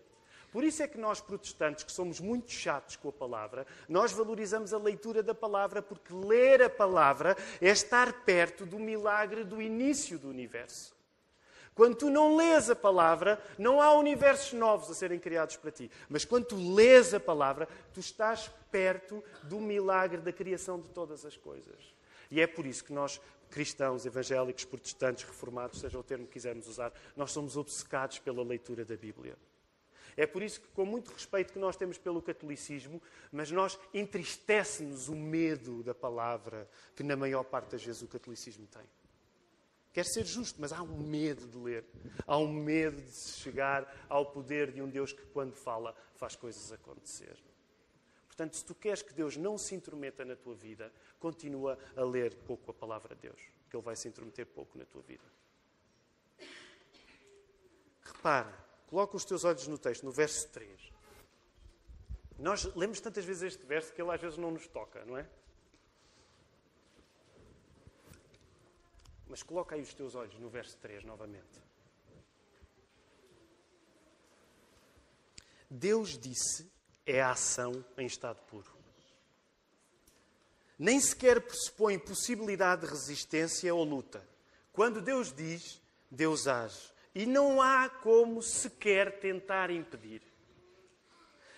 Por 0.52 0.66
isso 0.66 0.84
é 0.84 0.88
que 0.88 0.98
nós, 0.98 1.22
protestantes, 1.22 1.84
que 1.86 1.92
somos 1.92 2.20
muito 2.20 2.52
chatos 2.52 2.98
com 2.98 3.08
a 3.08 3.14
palavra, 3.14 3.66
nós 3.88 4.12
valorizamos 4.12 4.74
a 4.74 4.78
leitura 4.78 5.24
da 5.24 5.34
palavra, 5.34 5.82
porque 5.82 6.14
ler 6.14 6.62
a 6.62 6.70
palavra 6.70 7.38
é 7.62 7.70
estar 7.70 8.12
perto 8.24 8.66
do 8.66 8.78
milagre 8.78 9.46
do 9.46 9.62
início 9.62 10.20
do 10.20 10.28
universo. 10.28 10.94
Quando 11.74 11.96
tu 11.96 12.10
não 12.10 12.36
lês 12.36 12.70
a 12.70 12.76
palavra, 12.76 13.42
não 13.58 13.82
há 13.82 13.94
universos 13.94 14.52
novos 14.52 14.92
a 14.92 14.94
serem 14.94 15.18
criados 15.18 15.56
para 15.56 15.72
ti. 15.72 15.90
Mas 16.10 16.26
quando 16.26 16.46
tu 16.46 16.76
lês 16.76 17.14
a 17.14 17.20
palavra, 17.20 17.66
tu 17.94 18.02
estás 18.02 18.52
perto 18.70 19.24
do 19.44 19.58
milagre 19.58 20.20
da 20.20 20.34
criação 20.34 20.80
de 20.80 20.90
todas 20.90 21.26
as 21.26 21.38
coisas. 21.38 21.96
E 22.30 22.42
é 22.42 22.46
por 22.46 22.66
isso 22.66 22.84
que 22.84 22.92
nós, 22.92 23.22
cristãos, 23.50 24.06
evangélicos, 24.06 24.66
protestantes, 24.66 25.24
reformados, 25.24 25.80
seja 25.80 25.98
o 25.98 26.04
termo 26.04 26.28
que 26.28 26.34
quisermos 26.34 26.68
usar, 26.68 26.92
nós 27.16 27.32
somos 27.32 27.56
obcecados 27.56 28.20
pela 28.20 28.44
leitura 28.44 28.84
da 28.84 28.98
Bíblia. 28.98 29.38
É 30.22 30.28
por 30.28 30.44
isso 30.44 30.62
que, 30.62 30.68
com 30.68 30.86
muito 30.86 31.12
respeito 31.12 31.52
que 31.52 31.58
nós 31.58 31.76
temos 31.76 31.98
pelo 31.98 32.22
catolicismo, 32.22 33.02
mas 33.32 33.50
nós 33.50 33.80
entristece-nos 33.92 35.10
o 35.10 35.16
medo 35.16 35.82
da 35.82 35.96
palavra 35.96 36.70
que, 36.96 37.02
na 37.02 37.16
maior 37.16 37.44
parte 37.44 37.72
das 37.72 37.84
vezes, 37.84 38.04
o 38.04 38.08
catolicismo 38.08 38.68
tem. 38.68 38.84
Quer 39.92 40.06
ser 40.06 40.24
justo, 40.24 40.62
mas 40.62 40.72
há 40.72 40.84
um 40.84 40.96
medo 40.96 41.48
de 41.48 41.58
ler. 41.58 41.86
Há 42.28 42.38
um 42.38 42.54
medo 42.54 43.02
de 43.02 43.10
se 43.10 43.40
chegar 43.40 43.92
ao 44.08 44.24
poder 44.28 44.72
de 44.72 44.80
um 44.80 44.88
Deus 44.88 45.12
que, 45.12 45.26
quando 45.26 45.56
fala, 45.56 45.96
faz 46.14 46.36
coisas 46.36 46.72
acontecer. 46.72 47.36
Portanto, 48.28 48.56
se 48.58 48.64
tu 48.64 48.76
queres 48.76 49.02
que 49.02 49.16
Deus 49.16 49.36
não 49.36 49.58
se 49.58 49.74
intrometa 49.74 50.24
na 50.24 50.36
tua 50.36 50.54
vida, 50.54 50.94
continua 51.20 51.80
a 51.96 52.04
ler 52.04 52.36
pouco 52.46 52.70
a 52.70 52.74
palavra 52.76 53.16
de 53.16 53.24
Deus, 53.24 53.42
que 53.68 53.76
Ele 53.76 53.84
vai 53.84 53.96
se 53.96 54.08
intrometer 54.08 54.46
pouco 54.46 54.78
na 54.78 54.86
tua 54.86 55.02
vida. 55.02 55.26
Repara, 58.04 58.71
coloca 58.92 59.16
os 59.16 59.24
teus 59.24 59.46
olhos 59.46 59.66
no 59.68 59.78
texto, 59.78 60.04
no 60.04 60.12
verso 60.12 60.50
3. 60.50 60.92
Nós 62.38 62.66
lemos 62.76 63.00
tantas 63.00 63.24
vezes 63.24 63.44
este 63.44 63.66
verso 63.66 63.94
que 63.94 64.02
ele 64.02 64.12
às 64.12 64.20
vezes 64.20 64.38
não 64.38 64.52
nos 64.52 64.68
toca, 64.68 65.06
não 65.06 65.18
é? 65.18 65.26
Mas 69.30 69.42
coloca 69.42 69.76
aí 69.76 69.82
os 69.82 69.94
teus 69.94 70.14
olhos 70.14 70.38
no 70.38 70.50
verso 70.50 70.76
3 70.80 71.06
novamente. 71.06 71.64
Deus 75.70 76.18
disse 76.18 76.70
é 77.06 77.22
a 77.22 77.32
ação 77.32 77.86
em 77.98 78.06
estado 78.06 78.42
puro. 78.48 78.70
Nem 80.78 81.00
sequer 81.00 81.40
pressupõe 81.40 81.98
possibilidade 81.98 82.82
de 82.82 82.88
resistência 82.88 83.74
ou 83.74 83.86
luta. 83.86 84.28
Quando 84.74 85.02
Deus 85.02 85.32
diz, 85.32 85.82
Deus 86.10 86.46
age. 86.46 86.91
E 87.13 87.26
não 87.26 87.62
há 87.62 87.89
como 87.89 88.41
sequer 88.41 89.19
tentar 89.19 89.69
impedir. 89.69 90.21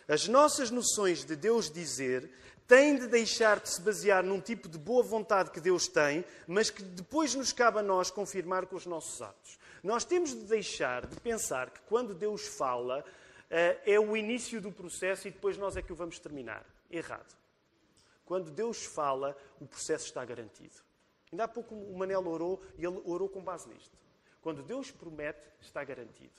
As 0.07 0.27
nossas 0.27 0.69
noções 0.69 1.23
de 1.23 1.35
Deus 1.35 1.69
dizer 1.69 2.29
têm 2.67 2.97
de 2.97 3.07
deixar 3.07 3.59
de 3.59 3.69
se 3.69 3.81
basear 3.81 4.23
num 4.23 4.41
tipo 4.41 4.67
de 4.67 4.77
boa 4.77 5.03
vontade 5.03 5.51
que 5.51 5.61
Deus 5.61 5.87
tem, 5.87 6.25
mas 6.47 6.69
que 6.69 6.81
depois 6.81 7.35
nos 7.35 7.53
cabe 7.53 7.79
a 7.79 7.83
nós 7.83 8.09
confirmar 8.09 8.65
com 8.65 8.75
os 8.75 8.85
nossos 8.85 9.21
atos. 9.21 9.59
Nós 9.83 10.03
temos 10.05 10.31
de 10.31 10.45
deixar 10.45 11.05
de 11.05 11.19
pensar 11.19 11.69
que 11.69 11.81
quando 11.81 12.13
Deus 12.13 12.47
fala, 12.47 13.03
eh, 13.49 13.79
é 13.85 13.99
o 13.99 14.15
início 14.15 14.59
do 14.59 14.71
processo 14.71 15.27
e 15.27 15.31
depois 15.31 15.57
nós 15.57 15.77
é 15.77 15.81
que 15.81 15.93
o 15.93 15.95
vamos 15.95 16.19
terminar. 16.19 16.65
Errado. 16.89 17.35
Quando 18.25 18.49
Deus 18.49 18.85
fala, 18.85 19.37
o 19.59 19.65
processo 19.65 20.05
está 20.05 20.23
garantido. 20.23 20.75
Ainda 21.31 21.43
há 21.43 21.47
pouco 21.47 21.75
o 21.75 21.97
Manel 21.97 22.25
orou 22.27 22.61
e 22.77 22.85
ele 22.85 23.01
orou 23.05 23.27
com 23.27 23.43
base 23.43 23.67
nisto. 23.67 23.97
Quando 24.43 24.61
Deus 24.61 24.91
promete, 24.91 25.47
está 25.61 25.83
garantido. 25.85 26.33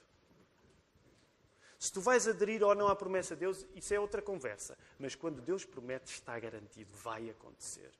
Se 1.78 1.90
tu 1.90 2.00
vais 2.00 2.28
aderir 2.28 2.62
ou 2.62 2.74
não 2.74 2.86
à 2.86 2.94
promessa 2.94 3.34
de 3.34 3.40
Deus, 3.40 3.66
isso 3.74 3.92
é 3.92 3.98
outra 3.98 4.20
conversa. 4.22 4.76
Mas 4.98 5.14
quando 5.14 5.40
Deus 5.40 5.64
promete, 5.64 6.12
está 6.12 6.38
garantido, 6.38 6.94
vai 6.94 7.30
acontecer. 7.30 7.90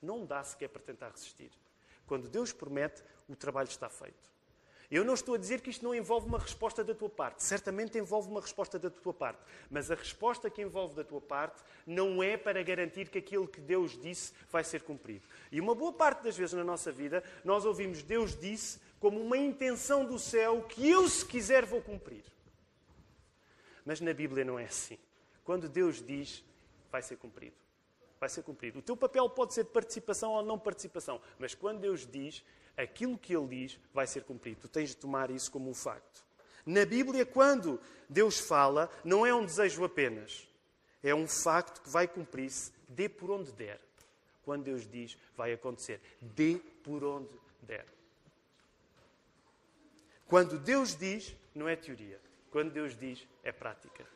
Não 0.00 0.26
dá 0.26 0.44
sequer 0.44 0.68
para 0.68 0.82
tentar 0.82 1.10
resistir. 1.10 1.50
Quando 2.06 2.28
Deus 2.28 2.52
promete, 2.52 3.02
o 3.28 3.34
trabalho 3.34 3.68
está 3.68 3.88
feito. 3.88 4.36
Eu 4.90 5.04
não 5.04 5.14
estou 5.14 5.34
a 5.34 5.38
dizer 5.38 5.60
que 5.60 5.70
isto 5.70 5.84
não 5.84 5.94
envolve 5.94 6.28
uma 6.28 6.38
resposta 6.38 6.84
da 6.84 6.94
tua 6.94 7.10
parte. 7.10 7.42
Certamente 7.42 7.98
envolve 7.98 8.28
uma 8.28 8.40
resposta 8.40 8.78
da 8.78 8.88
tua 8.88 9.12
parte. 9.12 9.40
Mas 9.70 9.90
a 9.90 9.94
resposta 9.94 10.48
que 10.48 10.62
envolve 10.62 10.94
da 10.94 11.02
tua 11.02 11.20
parte 11.20 11.62
não 11.86 12.22
é 12.22 12.36
para 12.36 12.62
garantir 12.62 13.08
que 13.08 13.18
aquilo 13.18 13.48
que 13.48 13.60
Deus 13.60 13.98
disse 14.00 14.32
vai 14.50 14.62
ser 14.62 14.82
cumprido. 14.82 15.26
E 15.50 15.60
uma 15.60 15.74
boa 15.74 15.92
parte 15.92 16.22
das 16.22 16.36
vezes 16.36 16.52
na 16.52 16.62
nossa 16.62 16.92
vida, 16.92 17.24
nós 17.44 17.64
ouvimos 17.64 18.02
Deus 18.02 18.36
disse 18.36 18.78
como 19.00 19.20
uma 19.20 19.36
intenção 19.36 20.04
do 20.04 20.18
céu 20.18 20.62
que 20.62 20.88
eu, 20.88 21.08
se 21.08 21.24
quiser, 21.24 21.64
vou 21.64 21.80
cumprir. 21.80 22.24
Mas 23.84 24.00
na 24.00 24.12
Bíblia 24.12 24.44
não 24.44 24.58
é 24.58 24.64
assim. 24.64 24.98
Quando 25.44 25.68
Deus 25.68 26.04
diz, 26.04 26.44
vai 26.90 27.02
ser 27.02 27.16
cumprido. 27.16 27.56
Vai 28.18 28.28
ser 28.28 28.42
cumprido. 28.42 28.78
O 28.78 28.82
teu 28.82 28.96
papel 28.96 29.28
pode 29.30 29.54
ser 29.54 29.64
de 29.64 29.70
participação 29.70 30.32
ou 30.32 30.42
não 30.42 30.58
participação. 30.58 31.20
Mas 31.38 31.54
quando 31.54 31.80
Deus 31.80 32.06
diz, 32.06 32.42
aquilo 32.76 33.16
que 33.16 33.36
ele 33.36 33.46
diz 33.46 33.78
vai 33.92 34.06
ser 34.06 34.24
cumprido. 34.24 34.62
Tu 34.62 34.68
tens 34.68 34.90
de 34.90 34.96
tomar 34.96 35.30
isso 35.30 35.50
como 35.50 35.70
um 35.70 35.74
facto. 35.74 36.24
Na 36.64 36.84
Bíblia, 36.84 37.24
quando 37.24 37.80
Deus 38.08 38.40
fala, 38.40 38.90
não 39.04 39.24
é 39.24 39.32
um 39.32 39.44
desejo 39.44 39.84
apenas. 39.84 40.48
É 41.02 41.14
um 41.14 41.28
facto 41.28 41.80
que 41.80 41.88
vai 41.88 42.08
cumprir-se, 42.08 42.72
dê 42.88 43.08
por 43.08 43.30
onde 43.30 43.52
der. 43.52 43.80
Quando 44.42 44.64
Deus 44.64 44.88
diz, 44.88 45.16
vai 45.36 45.52
acontecer. 45.52 46.00
Dê 46.20 46.60
por 46.82 47.04
onde 47.04 47.30
der. 47.62 47.86
Quando 50.26 50.58
Deus 50.58 50.94
diz, 50.96 51.34
não 51.54 51.68
é 51.68 51.76
teoria. 51.76 52.20
Quando 52.50 52.72
Deus 52.72 52.96
diz, 52.96 53.26
é 53.42 53.52
prática. 53.52 54.06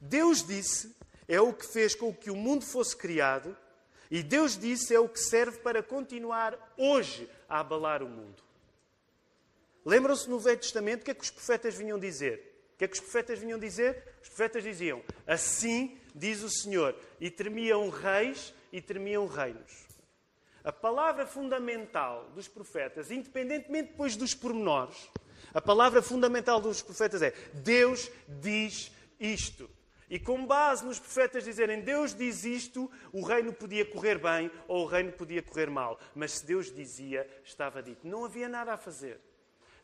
Deus 0.00 0.46
disse, 0.46 0.94
é 1.26 1.40
o 1.40 1.52
que 1.52 1.66
fez 1.66 1.94
com 1.94 2.14
que 2.14 2.30
o 2.30 2.36
mundo 2.36 2.64
fosse 2.64 2.96
criado 2.96 3.56
e 4.10 4.22
Deus 4.22 4.56
disse 4.56 4.94
é 4.94 5.00
o 5.00 5.08
que 5.08 5.18
serve 5.18 5.58
para 5.58 5.82
continuar 5.82 6.56
hoje 6.76 7.28
a 7.48 7.60
abalar 7.60 8.02
o 8.02 8.08
mundo. 8.08 8.42
Lembram-se 9.84 10.28
no 10.28 10.38
Velho 10.38 10.58
Testamento 10.58 11.02
o 11.02 11.04
que 11.04 11.10
é 11.10 11.14
que 11.14 11.24
os 11.24 11.30
profetas 11.30 11.74
vinham 11.74 11.98
dizer? 11.98 12.68
O 12.74 12.78
que 12.78 12.84
é 12.84 12.88
que 12.88 12.94
os 12.94 13.00
profetas 13.00 13.38
vinham 13.38 13.58
dizer? 13.58 14.14
Os 14.22 14.28
profetas 14.28 14.62
diziam: 14.62 15.02
Assim 15.26 15.98
diz 16.14 16.42
o 16.42 16.50
Senhor, 16.50 16.94
e 17.20 17.30
tremiam 17.30 17.88
reis 17.88 18.54
e 18.72 18.80
tremiam 18.80 19.26
reinos. 19.26 19.72
A 20.64 20.72
palavra 20.72 21.26
fundamental 21.26 22.30
dos 22.34 22.48
profetas, 22.48 23.10
independentemente 23.10 23.90
depois 23.90 24.16
dos 24.16 24.34
pormenores, 24.34 25.10
a 25.52 25.60
palavra 25.60 26.00
fundamental 26.00 26.58
dos 26.58 26.80
profetas 26.80 27.20
é: 27.20 27.34
Deus 27.52 28.10
diz 28.40 28.90
isto. 29.20 29.68
E 30.08 30.18
com 30.18 30.46
base 30.46 30.84
nos 30.84 30.98
profetas 30.98 31.44
dizerem 31.44 31.82
Deus 31.82 32.14
diz 32.14 32.44
isto, 32.44 32.90
o 33.12 33.22
reino 33.22 33.52
podia 33.52 33.84
correr 33.84 34.18
bem 34.18 34.50
ou 34.66 34.84
o 34.84 34.86
reino 34.86 35.12
podia 35.12 35.42
correr 35.42 35.68
mal. 35.68 35.98
Mas 36.14 36.32
se 36.32 36.46
Deus 36.46 36.72
dizia, 36.72 37.28
estava 37.44 37.82
dito. 37.82 38.06
Não 38.06 38.24
havia 38.24 38.48
nada 38.48 38.72
a 38.72 38.76
fazer. 38.76 39.20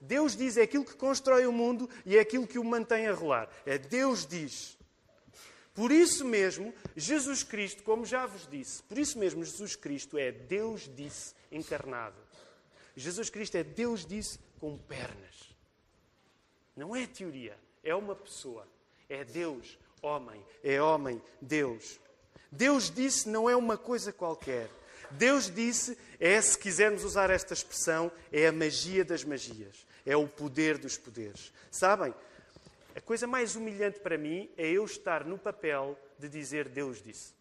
Deus 0.01 0.35
diz 0.35 0.57
é 0.57 0.63
aquilo 0.63 0.85
que 0.85 0.95
constrói 0.95 1.47
o 1.47 1.53
mundo 1.53 1.89
e 2.07 2.17
é 2.17 2.21
aquilo 2.21 2.47
que 2.47 2.59
o 2.59 2.65
mantém 2.65 3.07
a 3.07 3.13
rolar. 3.13 3.51
É 3.67 3.77
Deus 3.77 4.27
diz. 4.27 4.79
Por 5.75 5.93
isso 5.93 6.25
mesmo, 6.25 6.75
Jesus 6.97 7.43
Cristo, 7.43 7.83
como 7.83 8.05
já 8.05 8.27
vos 8.27 8.47
disse, 8.47 8.83
por 8.83 8.99
isso 8.99 9.19
mesmo 9.19 9.45
Jesus 9.45 9.77
Cristo 9.77 10.19
é 10.19 10.33
Deus 10.33 10.91
disse 10.95 11.35
encarnado. 11.51 12.17
Jesus 12.97 13.31
Cristo 13.31 13.57
é 13.57 13.65
Deus 13.65 14.05
disse 14.05 14.39
com 14.59 14.77
pernas. 14.77 15.55
Não 16.77 16.95
é 16.95 17.07
teoria, 17.07 17.57
é 17.83 17.95
uma 17.95 18.15
pessoa. 18.15 18.67
É 19.09 19.25
Deus 19.25 19.79
homem, 20.03 20.45
é 20.63 20.81
homem, 20.81 21.21
Deus. 21.41 22.01
Deus 22.51 22.91
disse 22.91 23.29
não 23.29 23.49
é 23.49 23.57
uma 23.57 23.77
coisa 23.77 24.13
qualquer. 24.13 24.71
Deus 25.11 25.51
disse 25.51 25.97
é, 26.19 26.41
se 26.41 26.57
quisermos 26.57 27.05
usar 27.05 27.31
esta 27.31 27.55
expressão, 27.55 28.11
é 28.33 28.47
a 28.47 28.53
magia 28.53 29.05
das 29.05 29.25
magias, 29.25 29.87
é 30.07 30.17
o 30.17 30.29
poder 30.29 30.79
dos 30.79 30.97
poderes. 30.97 31.53
Sabem, 31.71 32.15
a 32.95 33.01
coisa 33.01 33.27
mais 33.27 33.57
humilhante 33.57 34.01
para 34.01 34.19
mim 34.19 34.51
é 34.57 34.69
eu 34.69 34.85
estar 34.85 35.25
no 35.25 35.39
papel 35.39 35.99
de 36.19 36.29
dizer 36.29 36.69
Deus 36.69 37.01
disse. 37.01 37.35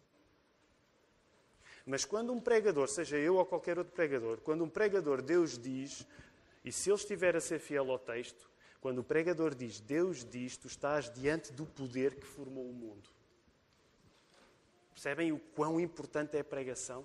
Mas 1.84 2.04
quando 2.04 2.32
um 2.32 2.40
pregador, 2.40 2.88
seja 2.88 3.16
eu 3.16 3.36
ou 3.36 3.44
qualquer 3.44 3.78
outro 3.78 3.92
pregador, 3.92 4.40
quando 4.42 4.62
um 4.62 4.68
pregador 4.68 5.22
Deus 5.22 5.58
diz, 5.58 6.06
e 6.64 6.70
se 6.70 6.90
ele 6.90 6.96
estiver 6.96 7.34
a 7.34 7.40
ser 7.40 7.58
fiel 7.58 7.90
ao 7.90 7.98
texto, 7.98 8.48
quando 8.80 8.98
o 8.98 9.04
pregador 9.04 9.54
diz 9.54 9.80
Deus 9.80 10.24
diz, 10.24 10.56
tu 10.56 10.66
estás 10.66 11.10
diante 11.12 11.52
do 11.52 11.66
poder 11.66 12.14
que 12.14 12.26
formou 12.26 12.68
o 12.68 12.72
mundo. 12.72 13.08
Percebem 14.92 15.32
o 15.32 15.38
quão 15.38 15.80
importante 15.80 16.36
é 16.36 16.40
a 16.40 16.44
pregação? 16.44 17.04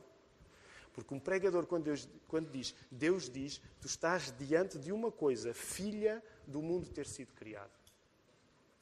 Porque 0.93 1.13
um 1.13 1.19
pregador, 1.19 1.65
quando, 1.65 1.85
Deus, 1.85 2.07
quando 2.27 2.49
diz 2.49 2.73
Deus 2.89 3.29
diz, 3.29 3.61
tu 3.81 3.87
estás 3.87 4.33
diante 4.37 4.77
de 4.77 4.91
uma 4.91 5.11
coisa, 5.11 5.53
filha 5.53 6.23
do 6.47 6.61
mundo 6.61 6.89
ter 6.89 7.05
sido 7.05 7.33
criado. 7.33 7.84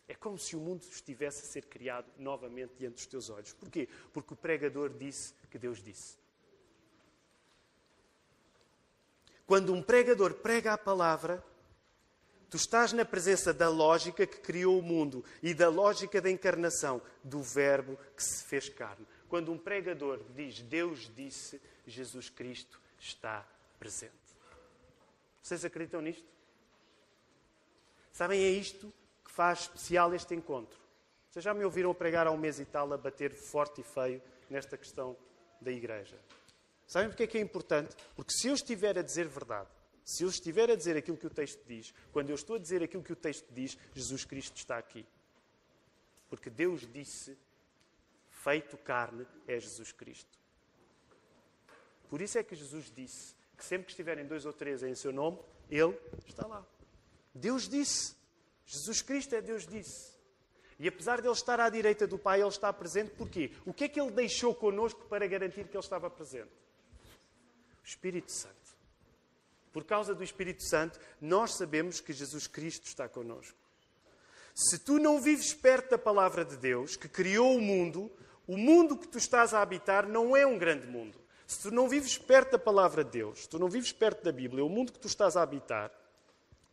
É 0.07 0.13
como 0.13 0.37
se 0.37 0.55
o 0.55 0.59
mundo 0.59 0.83
estivesse 0.83 1.43
a 1.43 1.45
ser 1.45 1.65
criado 1.65 2.11
novamente 2.17 2.73
diante 2.77 2.95
dos 2.95 3.05
teus 3.05 3.29
olhos. 3.29 3.53
Porquê? 3.53 3.87
Porque 4.11 4.33
o 4.33 4.37
pregador 4.37 4.89
disse 4.89 5.33
que 5.49 5.57
Deus 5.57 5.81
disse. 5.81 6.17
Quando 9.45 9.73
um 9.73 9.81
pregador 9.81 10.35
prega 10.35 10.73
a 10.73 10.77
palavra, 10.77 11.43
tu 12.49 12.57
estás 12.57 12.91
na 12.91 13.05
presença 13.05 13.53
da 13.53 13.69
lógica 13.69 14.25
que 14.25 14.37
criou 14.37 14.79
o 14.79 14.81
mundo 14.81 15.23
e 15.41 15.53
da 15.53 15.69
lógica 15.69 16.21
da 16.21 16.29
encarnação, 16.29 17.01
do 17.23 17.41
Verbo 17.41 17.97
que 18.15 18.23
se 18.23 18.43
fez 18.43 18.69
carne. 18.69 19.05
Quando 19.29 19.51
um 19.51 19.57
pregador 19.57 20.21
diz 20.35 20.61
Deus 20.61 21.11
disse, 21.15 21.61
Jesus 21.85 22.29
Cristo 22.29 22.79
está 22.99 23.47
presente. 23.79 24.13
Vocês 25.41 25.65
acreditam 25.65 26.01
nisto? 26.01 26.27
Sabem, 28.11 28.41
é 28.41 28.49
isto 28.49 28.93
faz 29.34 29.62
especial 29.62 30.13
este 30.13 30.36
encontro. 30.36 30.80
Vocês 31.30 31.43
já 31.43 31.54
me 31.54 31.65
ouviram 31.65 31.93
pregar 31.93 32.28
há 32.28 32.32
um 32.32 32.38
mês 32.38 32.60
e 32.60 32.65
tal 32.65 32.93
a 32.93 32.98
bater 32.98 33.34
forte 33.34 33.82
e 33.82 33.84
feio 33.84 34.22
nesta 34.48 34.78
questão 34.78 35.17
da 35.60 35.72
igreja. 35.72 36.19
Sabem 36.86 37.10
porque 37.10 37.24
é 37.24 37.28
que 37.28 37.38
é 37.39 37.41
importante? 37.41 37.96
Porque 38.15 38.32
se 38.32 38.48
eu 38.48 38.54
estiver 38.54 38.98
a 39.00 39.02
dizer 39.02 39.28
verdade, 39.28 39.69
se 40.06 40.24
eu 40.24 40.30
estiver 40.30 40.69
a 40.69 40.76
dizer 40.76 40.96
aquilo 40.96 41.17
que 41.17 41.26
o 41.26 41.32
texto 41.32 41.60
diz, 41.65 41.91
quando 42.12 42.30
eu 42.30 42.36
estou 42.36 42.58
a 42.58 42.60
dizer 42.60 42.84
aquilo 42.84 43.02
que 43.02 43.13
o 43.13 43.15
texto 43.15 43.52
diz, 43.52 43.76
Jesus 43.96 44.24
Cristo 44.24 44.56
está 44.56 44.78
aqui. 44.78 45.04
Porque 46.30 46.52
Deus 46.52 46.88
disse, 46.93 47.36
feito 48.30 48.78
carne, 48.78 49.26
é 49.48 49.60
Jesus 49.60 49.91
Cristo. 49.91 50.38
Por 52.08 52.22
isso 52.22 52.38
é 52.38 52.43
que 52.43 52.56
Jesus 52.56 52.91
disse 52.96 53.34
que 53.58 53.65
sempre 53.65 53.86
que 53.86 53.93
estiverem 53.93 54.28
dois 54.28 54.46
ou 54.46 54.54
três 54.54 54.84
em 54.84 54.93
seu 54.93 55.12
nome, 55.12 55.39
Ele 55.72 55.98
está 56.28 56.46
lá. 56.46 56.63
Deus 57.34 57.67
disse. 57.67 58.22
Jesus 58.65 59.02
Cristo 59.02 59.36
é 59.36 59.41
Deus 59.41 59.67
disse. 59.67 60.13
E 60.80 60.88
apesar 60.88 61.21
de 61.21 61.28
Ele 61.28 61.34
estar 61.34 61.60
à 61.60 61.69
direita 61.69 62.08
do 62.08 62.17
Pai, 62.17 62.41
Ele 62.41 62.49
está 62.49 62.71
presente 62.73 63.12
porquê? 63.12 63.52
O 63.65 63.73
que 63.73 63.86
é 63.86 63.88
que 63.88 63.99
Ele 63.99 64.12
deixou 64.12 64.54
connosco 64.54 65.06
para 65.06 65.28
garantir 65.28 65.67
que 65.67 65.76
Ele 65.76 65.84
estava 65.84 66.10
presente? 66.10 66.52
O 67.84 67.88
Espírito 67.88 68.32
Santo. 68.32 68.56
Por 69.71 69.84
causa 69.84 70.13
do 70.13 70.23
Espírito 70.23 70.63
Santo, 70.63 70.99
nós 71.19 71.56
sabemos 71.56 71.99
que 71.99 72.13
Jesus 72.13 72.47
Cristo 72.47 72.86
está 72.86 73.08
connosco. 73.08 73.58
Se 74.54 74.78
tu 74.78 74.99
não 74.99 75.19
vives 75.19 75.54
perto 75.54 75.91
da 75.91 75.97
palavra 75.97 76.45
de 76.45 76.56
Deus, 76.58 76.95
que 76.95 77.10
criou 77.10 77.56
o 77.56 77.62
mundo, 77.62 78.12
o 78.47 78.56
mundo 78.56 78.97
que 78.97 79.08
tu 79.08 79.17
estás 79.17 79.54
a 79.54 79.62
habitar 79.62 80.08
não 80.08 80.38
é 80.38 80.45
um 80.45 80.58
grande 80.58 80.86
mundo. 80.86 81.17
Se 81.47 81.63
tu 81.63 81.71
não 81.71 81.89
vives 81.89 82.17
perto 82.17 82.52
da 82.52 82.60
palavra 82.60 83.04
de 83.04 83.12
Deus, 83.12 83.43
se 83.43 83.49
tu 83.49 83.58
não 83.58 83.69
vives 83.69 83.91
perto 83.91 84.23
da 84.23 84.32
Bíblia, 84.32 84.63
o 84.63 84.69
mundo 84.69 84.91
que 84.91 84.99
tu 84.99 85.08
estás 85.08 85.36
a 85.36 85.41
habitar, 85.41 85.91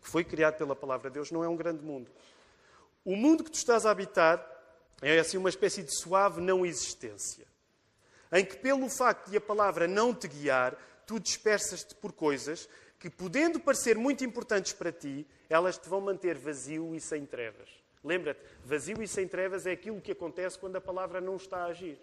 que 0.00 0.08
foi 0.08 0.24
criado 0.24 0.56
pela 0.56 0.74
palavra 0.74 1.10
de 1.10 1.14
Deus, 1.14 1.30
não 1.30 1.44
é 1.44 1.48
um 1.48 1.56
grande 1.56 1.84
mundo. 1.84 2.10
O 3.04 3.16
mundo 3.16 3.44
que 3.44 3.50
tu 3.50 3.56
estás 3.56 3.86
a 3.86 3.90
habitar 3.90 4.44
é 5.02 5.18
assim 5.18 5.36
uma 5.36 5.48
espécie 5.48 5.82
de 5.82 5.94
suave 5.94 6.40
não 6.40 6.64
existência, 6.64 7.46
em 8.32 8.44
que 8.44 8.56
pelo 8.56 8.88
facto 8.88 9.30
de 9.30 9.36
a 9.36 9.40
palavra 9.40 9.88
não 9.88 10.14
te 10.14 10.28
guiar, 10.28 10.76
tu 11.06 11.18
dispersas-te 11.18 11.94
por 11.94 12.12
coisas 12.12 12.68
que, 12.98 13.08
podendo 13.08 13.58
parecer 13.58 13.96
muito 13.96 14.24
importantes 14.24 14.72
para 14.72 14.92
ti, 14.92 15.26
elas 15.48 15.78
te 15.78 15.88
vão 15.88 16.00
manter 16.00 16.36
vazio 16.36 16.94
e 16.94 17.00
sem 17.00 17.24
trevas. 17.24 17.68
Lembra-te, 18.04 18.40
vazio 18.64 19.02
e 19.02 19.08
sem 19.08 19.26
trevas 19.26 19.66
é 19.66 19.72
aquilo 19.72 20.00
que 20.00 20.12
acontece 20.12 20.58
quando 20.58 20.76
a 20.76 20.80
palavra 20.80 21.20
não 21.20 21.36
está 21.36 21.64
a 21.64 21.66
agir. 21.66 21.98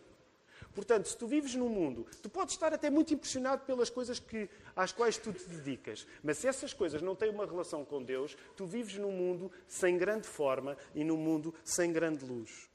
Portanto, 0.74 1.08
se 1.08 1.18
tu 1.18 1.28
vives 1.28 1.56
num 1.56 1.70
mundo, 1.70 2.06
tu 2.22 2.30
podes 2.30 2.54
estar 2.54 2.74
até 2.74 2.90
muito 2.90 3.14
impressionado 3.14 3.66
pelas 3.66 3.90
coisas 3.90 4.20
que, 4.20 4.50
às 4.76 4.92
quais 4.92 5.18
tu 5.18 5.34
te 5.34 5.44
dedicas, 5.48 6.06
mas 6.24 6.38
se 6.38 6.48
essas 6.48 6.74
coisas 6.74 7.02
não 7.02 7.16
têm 7.16 7.30
uma 7.30 7.46
relação 7.46 7.84
com 7.84 8.04
Deus, 8.04 8.38
tu 8.56 8.66
vives 8.66 8.96
num 8.98 9.12
mundo 9.12 9.52
sem 9.68 9.98
grande 9.98 10.28
forma 10.28 10.78
e 10.94 11.04
num 11.04 11.18
mundo 11.18 11.54
sem 11.64 11.92
grande 11.92 12.26
luz. 12.26 12.70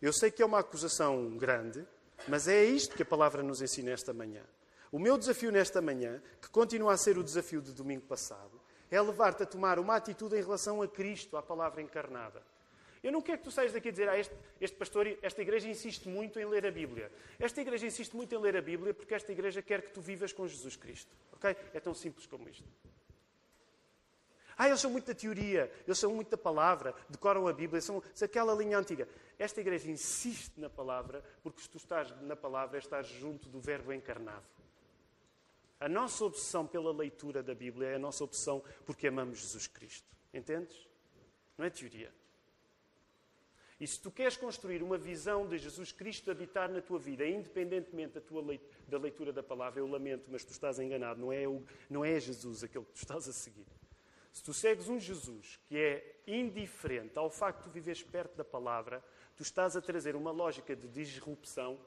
Eu 0.00 0.12
sei 0.12 0.30
que 0.30 0.42
é 0.42 0.46
uma 0.46 0.60
acusação 0.60 1.36
grande, 1.36 1.84
mas 2.28 2.46
é 2.46 2.64
isto 2.64 2.94
que 2.94 3.02
a 3.02 3.06
palavra 3.06 3.42
nos 3.42 3.60
ensina 3.60 3.90
esta 3.90 4.12
manhã. 4.12 4.42
O 4.90 4.98
meu 4.98 5.18
desafio 5.18 5.52
nesta 5.52 5.82
manhã, 5.82 6.22
que 6.40 6.48
continua 6.48 6.92
a 6.94 6.96
ser 6.96 7.18
o 7.18 7.24
desafio 7.24 7.60
de 7.60 7.72
domingo 7.72 8.06
passado, 8.06 8.60
é 8.90 9.00
levar-te 9.00 9.42
a 9.42 9.46
tomar 9.46 9.78
uma 9.78 9.96
atitude 9.96 10.36
em 10.36 10.42
relação 10.42 10.80
a 10.80 10.88
Cristo, 10.88 11.36
à 11.36 11.42
palavra 11.42 11.82
encarnada. 11.82 12.42
Eu 13.02 13.12
não 13.12 13.22
quero 13.22 13.38
que 13.38 13.44
tu 13.44 13.50
saias 13.50 13.72
daqui 13.72 13.88
a 13.88 13.90
dizer, 13.90 14.08
ah, 14.08 14.18
este, 14.18 14.34
este 14.60 14.76
pastor, 14.76 15.06
esta 15.22 15.40
igreja 15.42 15.68
insiste 15.68 16.08
muito 16.08 16.38
em 16.38 16.44
ler 16.44 16.66
a 16.66 16.70
Bíblia. 16.70 17.10
Esta 17.38 17.60
igreja 17.60 17.86
insiste 17.86 18.14
muito 18.14 18.34
em 18.34 18.38
ler 18.38 18.56
a 18.56 18.62
Bíblia 18.62 18.92
porque 18.92 19.14
esta 19.14 19.30
igreja 19.32 19.62
quer 19.62 19.82
que 19.82 19.92
tu 19.92 20.00
vivas 20.00 20.32
com 20.32 20.46
Jesus 20.46 20.76
Cristo. 20.76 21.14
Ok? 21.32 21.54
É 21.72 21.80
tão 21.80 21.94
simples 21.94 22.26
como 22.26 22.48
isto. 22.48 22.68
Ah, 24.56 24.66
eles 24.66 24.80
são 24.80 24.90
muito 24.90 25.06
da 25.06 25.14
teoria, 25.14 25.70
eles 25.86 25.96
são 25.96 26.12
muito 26.12 26.30
da 26.30 26.36
palavra, 26.36 26.92
decoram 27.08 27.46
a 27.46 27.52
Bíblia, 27.52 27.80
são, 27.80 28.02
são 28.12 28.26
aquela 28.26 28.52
linha 28.52 28.76
antiga. 28.76 29.08
Esta 29.38 29.60
igreja 29.60 29.88
insiste 29.88 30.58
na 30.58 30.68
palavra 30.68 31.22
porque 31.44 31.60
se 31.60 31.70
tu 31.70 31.76
estás 31.76 32.10
na 32.22 32.34
palavra, 32.34 32.76
estás 32.76 33.06
junto 33.06 33.48
do 33.48 33.60
Verbo 33.60 33.92
encarnado. 33.92 34.44
A 35.78 35.88
nossa 35.88 36.24
obsessão 36.24 36.66
pela 36.66 36.92
leitura 36.92 37.40
da 37.40 37.54
Bíblia 37.54 37.90
é 37.90 37.94
a 37.94 38.00
nossa 38.00 38.24
obsessão 38.24 38.64
porque 38.84 39.06
amamos 39.06 39.38
Jesus 39.38 39.68
Cristo. 39.68 40.08
Entendes? 40.34 40.88
Não 41.56 41.64
é 41.64 41.70
teoria. 41.70 42.12
E 43.80 43.86
se 43.86 44.00
tu 44.00 44.10
queres 44.10 44.36
construir 44.36 44.82
uma 44.82 44.98
visão 44.98 45.46
de 45.46 45.56
Jesus 45.56 45.92
Cristo 45.92 46.30
habitar 46.30 46.68
na 46.68 46.80
tua 46.80 46.98
vida, 46.98 47.24
independentemente 47.26 48.14
da, 48.14 48.20
tua 48.20 48.42
leit 48.42 48.62
da 48.88 48.98
leitura 48.98 49.32
da 49.32 49.42
palavra, 49.42 49.80
eu 49.80 49.86
lamento, 49.86 50.24
mas 50.28 50.44
tu 50.44 50.50
estás 50.50 50.80
enganado. 50.80 51.20
Não 51.20 51.32
é, 51.32 51.46
o, 51.46 51.62
não 51.88 52.04
é 52.04 52.18
Jesus 52.18 52.64
aquele 52.64 52.84
que 52.84 52.92
tu 52.92 52.96
estás 52.96 53.28
a 53.28 53.32
seguir. 53.32 53.66
Se 54.32 54.42
tu 54.42 54.52
segues 54.52 54.88
um 54.88 54.98
Jesus 54.98 55.58
que 55.66 55.76
é 55.76 56.16
indiferente 56.26 57.18
ao 57.18 57.30
facto 57.30 57.64
de 57.64 57.70
viveres 57.70 58.02
perto 58.02 58.36
da 58.36 58.44
palavra, 58.44 59.02
tu 59.36 59.42
estás 59.42 59.76
a 59.76 59.80
trazer 59.80 60.16
uma 60.16 60.30
lógica 60.30 60.74
de 60.74 60.88
disrupção, 60.88 61.78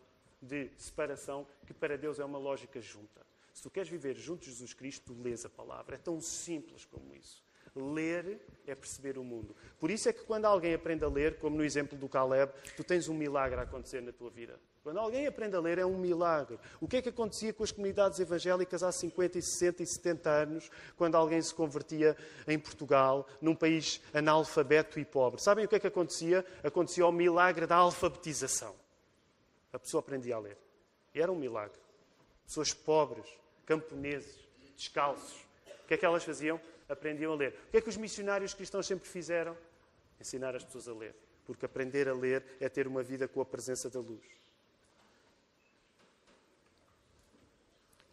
de 0.42 0.70
separação, 0.78 1.46
que 1.68 1.74
para 1.74 1.98
Deus 1.98 2.20
é 2.20 2.26
uma 2.26 2.38
lógica 2.38 2.80
junta. 2.80 3.26
Se 3.54 3.62
tu 3.62 3.70
queres 3.70 3.90
viver 3.90 4.16
junto 4.16 4.42
de 4.42 4.52
Jesus 4.52 4.74
Cristo, 4.74 5.14
tu 5.14 5.22
lês 5.22 5.46
a 5.46 5.50
palavra. 5.50 5.96
É 5.96 5.98
tão 5.98 6.22
simples 6.22 6.86
como 6.86 7.14
isso. 7.14 7.44
Ler 7.76 8.40
é 8.68 8.76
perceber 8.76 9.18
o 9.18 9.24
mundo. 9.24 9.56
Por 9.80 9.90
isso 9.90 10.10
é 10.10 10.14
que 10.14 10.24
quando 10.24 10.46
alguém 10.46 10.74
aprende 10.74 11.04
a 11.04 11.08
ler, 11.08 11.38
como 11.40 11.56
no 11.56 11.64
exemplo 11.64 11.98
do 11.98 12.10
Caleb, 12.10 12.52
tu 12.76 12.84
tens 12.84 13.08
um 13.08 13.14
milagre 13.14 13.60
a 13.60 13.64
acontecer 13.64 14.02
na 14.02 14.12
tua 14.12 14.30
vida. 14.30 14.60
Quando 14.84 15.00
alguém 15.00 15.28
aprende 15.28 15.56
a 15.56 15.60
ler, 15.60 15.78
é 15.78 15.86
um 15.86 15.98
milagre. 15.98 16.60
O 16.80 16.88
que 16.88 16.98
é 16.98 17.02
que 17.02 17.10
acontecia 17.10 17.54
com 17.54 17.64
as 17.64 17.72
comunidades 17.72 18.20
evangélicas 18.20 18.82
há 18.84 18.92
50, 18.92 19.40
60 19.40 19.84
e 19.84 19.88
70 19.88 20.30
anos, 20.30 20.72
quando 20.98 21.16
alguém 21.16 21.42
se 21.42 21.54
convertia 21.54 22.18
em 22.48 22.58
Portugal, 22.58 23.28
num 23.42 23.56
país 23.56 24.02
analfabeto 24.14 25.00
e 25.00 25.06
pobre? 25.06 25.42
Sabem 25.42 25.66
o 25.66 25.68
que 25.68 25.76
é 25.76 25.80
que 25.80 25.88
acontecia? 25.88 26.46
Acontecia 26.64 27.06
o 27.06 27.12
milagre 27.12 27.68
da 27.68 27.76
alfabetização. 27.76 28.76
A 29.72 29.80
pessoa 29.80 30.02
aprendia 30.02 30.36
a 30.36 30.40
ler. 30.40 30.58
E 31.14 31.22
era 31.22 31.32
um 31.32 31.36
milagre. 31.36 31.80
Pessoas 32.46 32.74
pobres, 32.74 33.28
camponeses, 33.66 34.36
descalços. 34.76 35.46
O 35.84 35.88
que 35.88 35.94
é 35.94 35.98
que 35.98 36.06
elas 36.06 36.24
faziam? 36.24 36.60
Aprendiam 36.92 37.34
a 37.34 37.36
ler. 37.36 37.54
O 37.68 37.72
que 37.72 37.78
é 37.78 37.82
que 37.82 37.90
os 37.90 37.98
missionários 37.98 38.54
cristãos 38.54 38.86
sempre 38.86 39.08
fizeram? 39.08 39.58
Ensinar 40.20 40.56
as 40.56 40.64
pessoas 40.64 40.88
a 40.88 40.94
ler. 40.94 41.16
Porque 41.46 41.66
aprender 41.66 42.08
a 42.08 42.14
ler 42.14 42.46
é 42.60 42.70
ter 42.70 42.88
uma 42.88 43.02
vida 43.02 43.28
com 43.28 43.42
a 43.42 43.46
presença 43.46 43.90
da 43.90 44.00
luz. 44.00 44.24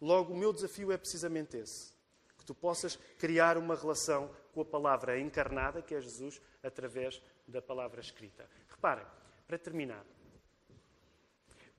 Logo, 0.01 0.33
o 0.33 0.37
meu 0.37 0.53
desafio 0.53 0.91
é 0.91 0.97
precisamente 0.97 1.57
esse: 1.57 1.93
que 2.37 2.45
tu 2.45 2.55
possas 2.55 2.97
criar 3.17 3.57
uma 3.57 3.75
relação 3.75 4.33
com 4.53 4.61
a 4.61 4.65
palavra 4.65 5.19
encarnada, 5.19 5.81
que 5.81 5.93
é 5.93 6.01
Jesus, 6.01 6.41
através 6.63 7.21
da 7.47 7.61
palavra 7.61 7.99
escrita. 7.99 8.49
Reparem, 8.69 9.05
para 9.45 9.57
terminar, 9.57 10.05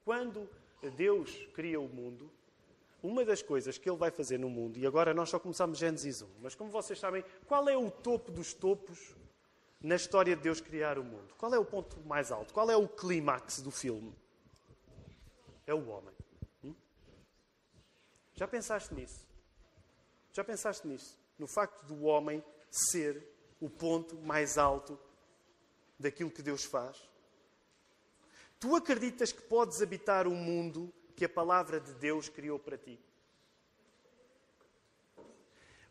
quando 0.05 0.49
Deus 0.97 1.35
cria 1.55 1.81
o 1.81 1.89
mundo, 1.89 2.31
uma 3.03 3.25
das 3.25 3.43
coisas 3.43 3.79
que 3.79 3.89
ele 3.89 3.97
vai 3.97 4.11
fazer 4.11 4.39
no 4.39 4.51
mundo, 4.51 4.79
e 4.79 4.87
agora 4.87 5.15
nós 5.15 5.31
só 5.31 5.39
começamos 5.39 5.79
Gênesis 5.79 6.23
1, 6.23 6.29
mas 6.41 6.55
como 6.55 6.71
vocês 6.71 6.99
sabem, 6.99 7.25
qual 7.47 7.69
é 7.69 7.77
o 7.77 7.91
topo 7.91 8.31
dos 8.31 8.53
topos 8.53 9.15
na 9.81 9.97
história 9.97 10.37
de 10.37 10.43
Deus 10.43 10.61
criar 10.61 10.99
o 10.99 11.05
mundo? 11.05 11.35
Qual 11.39 11.55
é 11.55 11.59
o 11.59 11.65
ponto 11.65 11.99
mais 12.01 12.31
alto? 12.31 12.53
Qual 12.53 12.71
é 12.71 12.77
o 12.77 12.87
clímax 12.87 13.61
do 13.63 13.71
filme? 13.71 14.15
É 15.67 15.75
o 15.75 15.89
homem. 15.89 16.15
Hum? 16.63 16.75
Já 18.35 18.47
pensaste 18.47 18.93
nisso? 18.95 19.27
Já 20.33 20.45
pensaste 20.45 20.87
nisso? 20.87 21.19
No 21.39 21.47
facto 21.47 21.85
do 21.87 22.03
homem 22.03 22.45
ser 22.71 23.27
o 23.61 23.71
ponto 23.71 24.17
mais 24.17 24.59
alto 24.59 24.99
daquilo 25.99 26.31
que 26.31 26.43
Deus 26.43 26.65
faz? 26.65 27.09
Tu 28.59 28.77
acreditas 28.77 29.33
que 29.33 29.41
podes 29.41 29.81
habitar 29.81 30.27
um 30.27 30.35
mundo 30.35 30.93
que 31.21 31.27
a 31.27 31.29
palavra 31.29 31.79
de 31.79 31.93
Deus 31.97 32.31
criou 32.31 32.59
para 32.59 32.79
ti. 32.79 32.99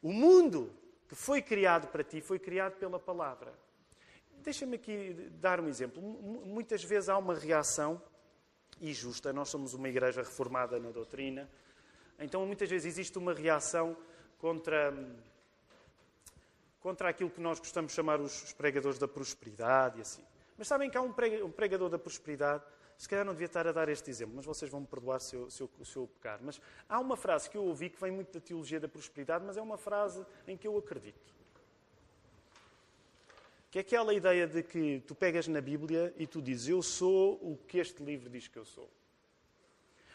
O 0.02 0.12
mundo 0.12 0.76
que 1.08 1.14
foi 1.14 1.40
criado 1.40 1.88
para 1.90 2.04
ti 2.04 2.20
foi 2.20 2.40
criado 2.40 2.78
pela 2.78 3.00
palavra. 3.00 3.54
Deixa-me 4.40 4.78
aqui 4.78 5.30
dar 5.34 5.60
um 5.60 5.68
exemplo. 5.68 6.02
Muitas 6.02 6.84
vezes 6.84 7.10
há 7.10 7.18
uma 7.20 7.36
reação 7.36 8.02
e 8.82 8.92
justa. 8.92 9.32
Nós 9.32 9.50
somos 9.50 9.76
uma 9.76 9.88
igreja 9.88 10.24
reformada 10.24 10.80
na 10.80 10.90
doutrina. 10.90 11.48
Então, 12.18 12.44
muitas 12.48 12.68
vezes 12.68 12.88
existe 12.88 13.20
uma 13.20 13.32
reação 13.32 13.96
contra, 14.40 14.92
contra 16.80 17.10
aquilo 17.10 17.30
que 17.30 17.40
nós 17.40 17.60
gostamos 17.60 17.92
de 17.92 17.96
chamar 17.96 18.20
os 18.20 18.52
pregadores 18.54 18.98
da 18.98 19.08
prosperidade 19.08 20.00
e 20.00 20.02
assim. 20.02 20.24
Mas 20.58 20.68
sabem 20.68 20.90
que 20.90 20.98
há 20.98 21.02
um 21.04 21.14
pregador 21.52 21.88
da 21.88 22.00
prosperidade, 22.00 22.64
se 23.00 23.08
calhar 23.08 23.24
não 23.24 23.32
devia 23.32 23.46
estar 23.46 23.66
a 23.66 23.72
dar 23.72 23.88
este 23.88 24.10
exemplo, 24.10 24.36
mas 24.36 24.46
vocês 24.46 24.70
vão 24.70 24.82
me 24.82 24.86
perdoar 24.86 25.22
se 25.22 25.34
eu, 25.34 25.50
se, 25.50 25.62
eu, 25.62 25.70
se 25.86 25.96
eu 25.96 26.06
pecar. 26.06 26.38
Mas 26.44 26.60
há 26.90 27.00
uma 27.00 27.16
frase 27.16 27.50
que 27.50 27.58
eu 27.58 27.64
ouvi 27.64 27.90
que 27.90 28.00
vem 28.00 28.12
muito 28.12 28.34
da 28.34 28.42
teologia 28.42 28.78
da 28.78 28.90
prosperidade, 28.90 29.46
mas 29.46 29.56
é 29.56 29.62
uma 29.62 29.78
frase 29.78 30.26
em 30.46 30.58
que 30.58 30.68
eu 30.68 30.78
acredito. 30.78 31.34
Que 33.72 33.78
é 33.78 33.82
aquela 33.82 34.14
ideia 34.14 34.46
de 34.46 34.62
que 34.62 35.02
tu 35.08 35.16
pegas 35.16 35.48
na 35.48 35.62
Bíblia 35.62 36.14
e 36.18 36.28
tu 36.28 36.42
dizes, 36.42 36.68
eu 36.68 36.82
sou 36.82 37.36
o 37.36 37.58
que 37.70 37.78
este 37.78 38.04
livro 38.04 38.30
diz 38.30 38.50
que 38.50 38.60
eu 38.60 38.66
sou. 38.66 38.90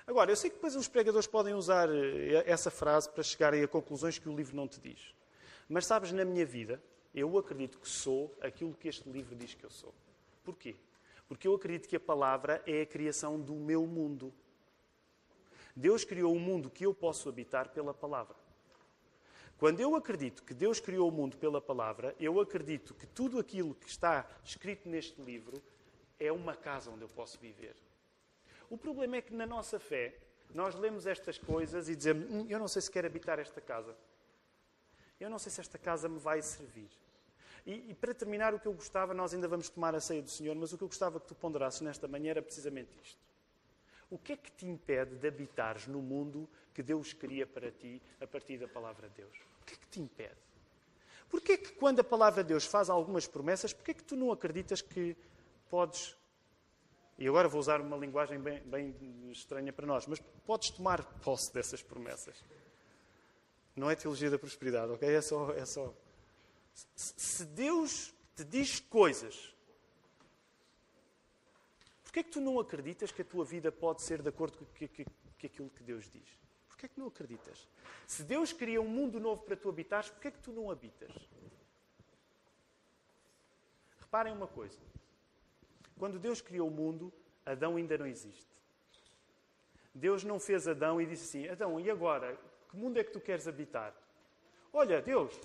Agora, 0.07 0.31
eu 0.31 0.37
sei 0.37 0.51
que 0.51 0.57
depois 0.57 0.77
os 0.77 0.87
pregadores 0.87 1.27
podem 1.27 1.55
usar 1.55 1.89
eh, 1.89 2.45
essa 2.45 2.71
frase 2.71 3.09
para 3.09 3.23
chegarem 3.23 3.63
a 3.63 3.69
conclusões 3.69 4.19
que 4.19 4.29
o 4.29 4.37
livro 4.37 4.55
não 4.55 4.69
te 4.69 4.79
diz. 4.79 5.15
Mas 5.67 5.87
sabes, 5.87 6.13
na 6.13 6.23
minha 6.23 6.45
vida, 6.45 6.83
eu 7.15 7.39
acredito 7.39 7.79
que 7.79 7.89
sou 7.89 8.37
aquilo 8.43 8.75
que 8.75 8.89
este 8.89 9.09
livro 9.09 9.35
diz 9.35 9.55
que 9.55 9.65
eu 9.65 9.71
sou. 9.71 9.95
Porquê? 10.45 10.77
Porque 11.35 11.49
eu 11.49 11.55
acredito 11.57 11.89
que 11.89 11.97
a 11.97 12.01
palavra 12.01 12.63
é 12.65 12.83
a 12.83 12.87
criação 12.87 13.41
do 13.41 13.57
meu 13.57 13.85
mundo. 13.89 14.33
Deus 15.75 16.05
criou 16.05 16.33
um 16.33 16.39
mundo 16.39 16.71
que 16.71 16.87
eu 16.87 16.95
posso 16.95 17.29
habitar 17.29 17.71
pela 17.71 17.93
palavra. 17.93 18.37
Quando 19.59 19.81
eu 19.81 19.97
acredito 19.97 20.45
que 20.45 20.55
Deus 20.55 20.79
criou 20.79 21.09
o 21.09 21.13
mundo 21.13 21.37
pela 21.37 21.61
palavra, 21.61 22.15
eu 22.21 22.39
acredito 22.39 22.95
que 22.95 23.05
tudo 23.05 23.41
aquilo 23.41 23.75
que 23.75 23.89
está 23.89 24.25
escrito 24.45 24.89
neste 24.89 25.21
livro 25.21 25.61
é 26.21 26.31
uma 26.31 26.55
casa 26.55 26.89
onde 26.89 27.03
eu 27.03 27.09
posso 27.09 27.37
viver. 27.41 27.75
O 28.71 28.79
problema 28.79 29.17
é 29.17 29.21
que 29.21 29.35
na 29.35 29.45
nossa 29.45 29.81
fé, 29.81 30.17
nós 30.55 30.77
lemos 30.77 31.05
estas 31.05 31.37
coisas 31.37 31.89
e 31.89 31.97
dizemos: 31.97 32.31
hum, 32.31 32.47
Eu 32.49 32.61
não 32.61 32.69
sei 32.69 32.81
se 32.81 32.91
quero 32.93 33.09
habitar 33.09 33.41
esta 33.41 33.61
casa. 33.61 33.97
Eu 35.19 35.29
não 35.29 35.41
sei 35.41 35.51
se 35.51 35.61
esta 35.61 35.79
casa 35.79 36.09
me 36.09 36.21
vai 36.21 36.41
servir. 36.43 36.91
E, 37.67 37.91
e, 37.91 37.95
para 37.95 38.13
terminar, 38.13 38.53
o 38.53 38.61
que 38.61 38.67
eu 38.67 38.73
gostava, 38.73 39.15
nós 39.15 39.33
ainda 39.33 39.49
vamos 39.49 39.69
tomar 39.69 39.95
a 39.95 40.01
ceia 40.01 40.21
do 40.21 40.31
Senhor, 40.31 40.55
mas 40.55 40.73
o 40.73 40.79
que 40.79 40.85
eu 40.85 40.89
gostava 40.89 41.19
que 41.19 41.27
tu 41.27 41.35
ponderasses 41.35 41.81
nesta 41.81 42.07
manhã 42.07 42.31
era 42.31 42.43
precisamente 42.43 42.99
isto. 43.03 43.19
O 44.11 44.19
que 44.19 44.35
é 44.35 44.37
que 44.37 44.53
te 44.53 44.67
impede 44.67 45.17
de 45.17 45.27
habitares 45.27 45.87
no 45.87 46.03
mundo 46.03 46.49
que 46.75 46.83
Deus 46.83 47.13
cria 47.13 47.47
para 47.47 47.71
ti 47.71 48.03
a 48.21 48.27
partir 48.27 48.59
da 48.59 48.69
palavra 48.69 49.09
de 49.09 49.15
Deus? 49.17 49.37
O 49.63 49.65
que 49.65 49.75
é 49.75 49.77
que 49.77 49.87
te 49.89 50.01
impede? 50.01 50.37
Porquê 51.31 51.53
é 51.53 51.57
que 51.57 51.73
quando 51.73 52.01
a 52.01 52.05
palavra 52.05 52.45
de 52.45 52.49
Deus 52.49 52.67
faz 52.67 52.91
algumas 52.91 53.27
promessas, 53.27 53.73
porquê 53.73 53.93
é 53.93 53.95
que 53.95 54.05
tu 54.05 54.15
não 54.15 54.31
acreditas 54.31 54.83
que 54.83 55.17
podes 55.71 56.15
e 57.17 57.29
agora 57.29 57.49
vou 57.49 57.61
usar 57.61 57.81
uma 57.81 57.97
linguagem 57.97 58.41
bem, 58.41 58.61
bem, 58.65 58.95
estranha 59.31 59.73
para 59.73 59.87
nós, 59.87 60.07
mas 60.07 60.21
podes 60.45 60.71
tomar 60.71 61.05
posse 61.21 61.53
dessas 61.53 61.81
promessas. 61.81 62.43
Não 63.77 63.91
é 63.91 63.95
teologia 63.95 64.31
da 64.31 64.39
prosperidade, 64.39 64.93
ok? 64.93 65.09
É 65.09 65.21
só. 65.21 65.53
É 65.53 65.65
só. 65.65 65.95
Se 66.95 67.45
Deus 67.45 68.13
te 68.35 68.45
diz 68.45 68.81
coisas, 68.81 69.55
porquê 72.03 72.21
é 72.21 72.23
que 72.23 72.31
tu 72.31 72.41
não 72.41 72.59
acreditas 72.59 73.13
que 73.13 73.23
a 73.23 73.25
tua 73.25 73.45
vida 73.45 73.71
pode 73.71 74.03
ser 74.03 74.21
de 74.21 74.29
acordo 74.29 74.59
com 74.59 74.65
aquilo 74.65 75.71
que 75.71 75.83
Deus 75.83 76.11
diz? 76.11 76.29
Porquê 76.69 76.87
é 76.87 76.89
que 76.89 76.99
não 76.99 77.07
acreditas? 77.07 77.69
Se 78.07 78.25
Deus 78.25 78.53
cria 78.53 78.81
um 78.81 78.89
mundo 78.89 79.21
novo 79.21 79.43
para 79.43 79.57
tu 79.57 79.69
habitares, 79.69 80.11
porquê 80.11 80.29
é 80.29 80.31
que 80.33 80.41
tu 80.41 80.53
não 80.53 80.71
habitas? 80.71 81.13
Reparem 84.01 84.33
uma 84.33 84.49
coisa. 84.49 84.79
Quando 85.97 86.19
Deus 86.19 86.41
criou 86.41 86.69
o 86.69 86.73
mundo, 86.73 87.13
Adão 87.47 87.77
ainda 87.77 87.97
não 87.97 88.07
existe. 88.07 88.53
Deus 89.95 90.25
não 90.25 90.41
fez 90.41 90.67
Adão 90.67 91.01
e 91.01 91.07
disse 91.07 91.39
assim: 91.39 91.49
Adão, 91.49 91.79
e 91.79 91.89
agora? 91.89 92.37
Que 92.69 92.77
mundo 92.77 92.99
é 92.99 93.05
que 93.05 93.13
tu 93.13 93.21
queres 93.21 93.47
habitar? 93.47 93.95
Olha, 94.73 95.01
Deus, 95.01 95.39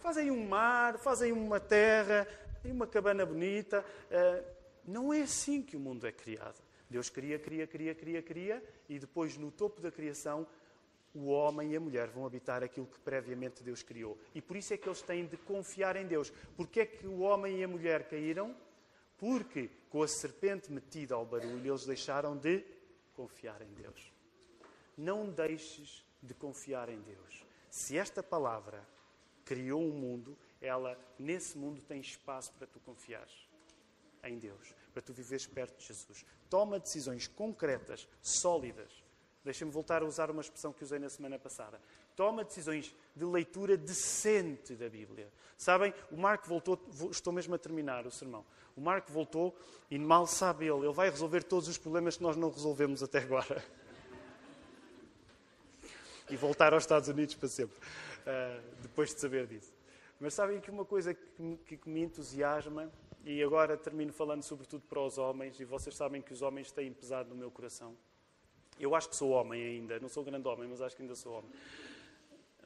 faz 0.00 0.16
aí 0.16 0.30
um 0.30 0.48
mar, 0.48 0.98
faz 0.98 1.22
aí 1.22 1.30
uma 1.30 1.60
terra, 1.60 2.26
aí 2.64 2.72
uma 2.72 2.86
cabana 2.86 3.24
bonita. 3.24 3.84
Uh, 4.10 4.44
não 4.84 5.12
é 5.12 5.22
assim 5.22 5.62
que 5.62 5.76
o 5.76 5.80
mundo 5.80 6.06
é 6.06 6.12
criado. 6.12 6.60
Deus 6.88 7.08
cria, 7.08 7.38
cria, 7.38 7.66
cria, 7.66 7.94
cria, 7.94 8.22
cria, 8.22 8.64
e 8.88 8.98
depois, 8.98 9.36
no 9.36 9.50
topo 9.52 9.80
da 9.80 9.92
criação, 9.92 10.46
o 11.14 11.26
homem 11.26 11.72
e 11.72 11.76
a 11.76 11.80
mulher 11.80 12.08
vão 12.08 12.26
habitar 12.26 12.62
aquilo 12.62 12.86
que 12.86 12.98
previamente 12.98 13.62
Deus 13.62 13.82
criou. 13.82 14.18
E 14.34 14.40
por 14.40 14.56
isso 14.56 14.74
é 14.74 14.76
que 14.76 14.88
eles 14.88 15.02
têm 15.02 15.26
de 15.26 15.36
confiar 15.36 15.96
em 15.96 16.06
Deus. 16.06 16.32
Porque 16.56 16.80
é 16.80 16.86
que 16.86 17.06
o 17.06 17.20
homem 17.20 17.58
e 17.58 17.64
a 17.64 17.68
mulher 17.68 18.08
caíram? 18.08 18.54
Porque 19.18 19.70
com 19.88 20.02
a 20.02 20.08
serpente 20.08 20.72
metida 20.72 21.14
ao 21.14 21.26
barulho, 21.26 21.70
eles 21.70 21.84
deixaram 21.84 22.36
de 22.36 22.64
confiar 23.14 23.60
em 23.62 23.72
Deus. 23.74 24.12
Não 24.96 25.28
deixes 25.28 26.04
de 26.22 26.34
confiar 26.34 26.88
em 26.88 27.00
Deus. 27.00 27.44
Se 27.70 27.96
esta 27.98 28.22
palavra 28.22 28.84
criou 29.50 29.82
um 29.82 29.92
mundo, 29.92 30.38
ela, 30.60 30.96
nesse 31.18 31.58
mundo, 31.58 31.82
tem 31.82 32.00
espaço 32.00 32.52
para 32.52 32.68
tu 32.68 32.78
confiares 32.78 33.48
em 34.22 34.38
Deus, 34.38 34.74
para 34.92 35.02
tu 35.02 35.12
viveres 35.12 35.44
perto 35.46 35.76
de 35.76 35.86
Jesus. 35.86 36.24
Toma 36.48 36.78
decisões 36.78 37.26
concretas, 37.26 38.06
sólidas. 38.22 39.02
Deixa-me 39.42 39.72
voltar 39.72 40.02
a 40.02 40.06
usar 40.06 40.30
uma 40.30 40.42
expressão 40.42 40.72
que 40.72 40.84
usei 40.84 41.00
na 41.00 41.08
semana 41.08 41.38
passada 41.38 41.80
toma 42.20 42.44
decisões 42.44 42.94
de 43.16 43.24
leitura 43.24 43.78
decente 43.78 44.74
da 44.74 44.90
Bíblia. 44.90 45.32
Sabem, 45.56 45.94
o 46.10 46.18
Marco 46.18 46.46
voltou, 46.46 46.78
estou 47.10 47.32
mesmo 47.32 47.54
a 47.54 47.58
terminar 47.58 48.06
o 48.06 48.10
sermão. 48.10 48.44
O 48.76 48.80
Marco 48.82 49.10
voltou 49.10 49.56
e 49.90 49.98
mal 49.98 50.26
sabe 50.26 50.66
ele, 50.66 50.84
ele 50.84 50.92
vai 50.92 51.08
resolver 51.08 51.42
todos 51.42 51.66
os 51.66 51.78
problemas 51.78 52.18
que 52.18 52.22
nós 52.22 52.36
não 52.36 52.50
resolvemos 52.50 53.02
até 53.02 53.20
agora. 53.20 53.64
e 56.28 56.36
voltar 56.36 56.74
aos 56.74 56.82
Estados 56.82 57.08
Unidos 57.08 57.34
para 57.34 57.48
sempre, 57.48 57.74
depois 58.82 59.14
de 59.14 59.20
saber 59.20 59.46
disso. 59.46 59.72
Mas 60.18 60.34
sabem 60.34 60.60
que 60.60 60.70
uma 60.70 60.84
coisa 60.84 61.14
que, 61.14 61.56
que, 61.64 61.76
que 61.78 61.88
me 61.88 62.02
entusiasma, 62.02 62.90
e 63.24 63.42
agora 63.42 63.76
termino 63.76 64.12
falando 64.12 64.42
sobretudo 64.42 64.82
para 64.88 65.00
os 65.00 65.18
homens, 65.18 65.58
e 65.60 65.64
vocês 65.64 65.96
sabem 65.96 66.20
que 66.20 66.32
os 66.32 66.42
homens 66.42 66.70
têm 66.70 66.92
pesado 66.92 67.30
no 67.30 67.34
meu 67.34 67.50
coração. 67.50 67.96
Eu 68.78 68.94
acho 68.94 69.08
que 69.08 69.16
sou 69.16 69.30
homem 69.30 69.62
ainda, 69.62 69.98
não 70.00 70.08
sou 70.08 70.24
grande 70.24 70.46
homem, 70.46 70.68
mas 70.68 70.80
acho 70.80 70.96
que 70.96 71.02
ainda 71.02 71.14
sou 71.14 71.38
homem. 71.38 71.50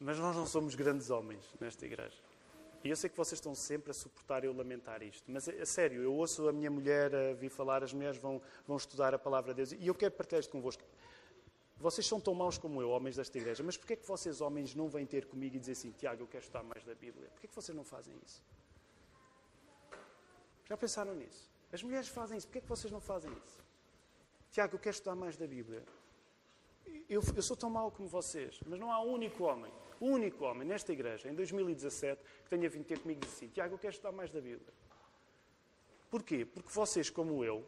Mas 0.01 0.19
nós 0.19 0.35
não 0.37 0.47
somos 0.47 0.75
grandes 0.75 1.11
homens 1.11 1.45
nesta 1.61 1.87
igreja. 1.87 2.19
E 2.85 2.91
eu 2.91 2.97
sei 2.97 3.09
que 3.09 3.17
vocês 3.17 3.39
estão 3.39 3.55
sempre 3.55 3.91
a 3.91 3.95
suportar 3.95 4.45
eu 4.45 4.53
lamentar 4.53 5.03
isto. 5.03 5.25
Mas, 5.33 5.49
a 5.49 5.65
sério, 5.65 6.03
eu 6.03 6.13
ouço 6.13 6.47
a 6.49 6.53
minha 6.53 6.71
mulher 6.71 7.15
a 7.15 7.33
vir 7.33 7.49
falar, 7.49 7.83
as 7.83 7.95
mulheres 7.95 8.19
vão, 8.19 8.43
vão 8.67 8.77
estudar 8.77 9.15
a 9.15 9.19
palavra 9.19 9.55
de 9.55 9.57
Deus. 9.57 9.73
E 9.73 9.87
eu 9.87 9.95
quero 9.95 10.13
partilhar 10.13 10.41
isto 10.41 10.51
convosco. 10.51 10.83
Vocês 11.77 12.07
são 12.07 12.21
tão 12.21 12.35
maus 12.35 12.57
como 12.57 12.81
eu, 12.81 12.91
homens 12.91 13.17
desta 13.17 13.37
igreja. 13.37 13.63
Mas 13.63 13.77
porquê 13.77 13.95
é 13.95 13.97
que 13.97 14.07
vocês, 14.07 14.41
homens, 14.41 14.75
não 14.75 14.89
vêm 14.89 15.05
ter 15.05 15.27
comigo 15.27 15.57
e 15.57 15.59
dizer 15.59 15.73
assim, 15.73 15.91
Tiago, 15.91 16.23
eu 16.23 16.27
quero 16.27 16.43
estudar 16.43 16.63
mais 16.63 16.85
da 16.85 16.95
Bíblia? 16.95 17.29
Porquê 17.31 17.47
é 17.47 17.49
que 17.49 17.55
vocês 17.55 17.77
não 17.77 17.85
fazem 17.85 18.15
isso? 18.25 18.43
Já 20.69 20.77
pensaram 20.77 21.15
nisso? 21.15 21.51
As 21.73 21.83
mulheres 21.83 22.09
fazem 22.09 22.39
isso. 22.39 22.47
Porquê 22.47 22.59
é 22.59 22.63
que 22.63 22.69
vocês 22.69 22.93
não 22.93 23.01
fazem 23.01 23.31
isso? 23.45 23.63
Tiago, 24.51 24.77
eu 24.77 24.79
quero 24.79 24.95
estudar 24.95 25.15
mais 25.15 25.37
da 25.37 25.47
Bíblia. 25.47 25.85
Eu, 27.09 27.23
eu 27.35 27.43
sou 27.43 27.57
tão 27.57 27.69
mau 27.71 27.91
como 27.91 28.09
vocês, 28.09 28.61
mas 28.67 28.79
não 28.79 28.93
há 28.93 29.01
um 29.03 29.13
único 29.13 29.45
homem 29.45 29.73
o 30.01 30.07
único 30.07 30.45
homem 30.45 30.67
nesta 30.67 30.93
igreja, 30.93 31.29
em 31.29 31.35
2017, 31.35 32.23
que 32.43 32.51
tenha 32.51 32.69
vindo 32.69 32.85
ter 32.85 32.99
comigo 32.99 33.21
e 33.23 33.25
disse 33.25 33.37
assim: 33.37 33.49
Tiago, 33.49 33.75
eu 33.75 33.79
quero 33.79 33.93
estudar 33.93 34.13
mais 34.13 34.31
da 34.31 34.41
Bíblia. 34.41 34.73
Porquê? 36.11 36.45
Porque 36.45 36.69
vocês, 36.69 37.11
como 37.11 37.45
eu, 37.45 37.65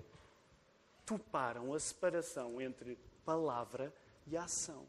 toparam 1.05 1.73
a 1.73 1.81
separação 1.81 2.61
entre 2.61 2.99
palavra 3.27 3.93
e 4.27 4.37
ação. 4.37 4.87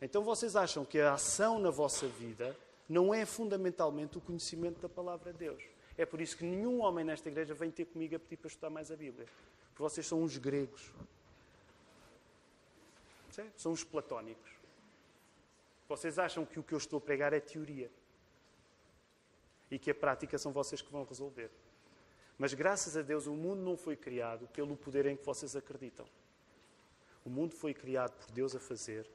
Então 0.00 0.22
vocês 0.22 0.54
acham 0.54 0.84
que 0.84 1.00
a 1.00 1.14
ação 1.14 1.58
na 1.58 1.70
vossa 1.70 2.06
vida 2.06 2.56
não 2.88 3.12
é 3.12 3.26
fundamentalmente 3.26 4.16
o 4.16 4.20
conhecimento 4.20 4.80
da 4.80 4.88
palavra 4.88 5.32
de 5.32 5.38
Deus. 5.38 5.62
É 5.98 6.06
por 6.06 6.20
isso 6.20 6.36
que 6.36 6.44
nenhum 6.44 6.80
homem 6.80 7.04
nesta 7.04 7.28
igreja 7.28 7.52
vem 7.52 7.70
ter 7.70 7.84
comigo 7.84 8.16
a 8.16 8.18
pedir 8.18 8.36
para 8.36 8.48
estudar 8.48 8.70
mais 8.70 8.90
a 8.90 8.96
Bíblia. 8.96 9.26
Porque 9.68 9.82
vocês 9.82 10.06
são 10.06 10.22
uns 10.22 10.38
gregos. 10.38 10.90
São 13.56 13.72
uns 13.72 13.84
platónicos. 13.84 14.50
Vocês 15.88 16.18
acham 16.18 16.46
que 16.46 16.58
o 16.58 16.62
que 16.62 16.72
eu 16.72 16.78
estou 16.78 16.98
a 16.98 17.00
pregar 17.00 17.32
é 17.32 17.40
teoria. 17.40 17.90
E 19.70 19.78
que 19.78 19.90
a 19.90 19.94
prática 19.94 20.38
são 20.38 20.52
vocês 20.52 20.80
que 20.80 20.90
vão 20.90 21.04
resolver. 21.04 21.50
Mas 22.38 22.54
graças 22.54 22.96
a 22.96 23.02
Deus 23.02 23.26
o 23.26 23.34
mundo 23.34 23.62
não 23.62 23.76
foi 23.76 23.96
criado 23.96 24.46
pelo 24.48 24.76
poder 24.76 25.06
em 25.06 25.16
que 25.16 25.24
vocês 25.24 25.54
acreditam. 25.54 26.06
O 27.24 27.30
mundo 27.30 27.54
foi 27.54 27.74
criado 27.74 28.12
por 28.12 28.30
Deus 28.32 28.54
a 28.54 28.60
fazer, 28.60 29.06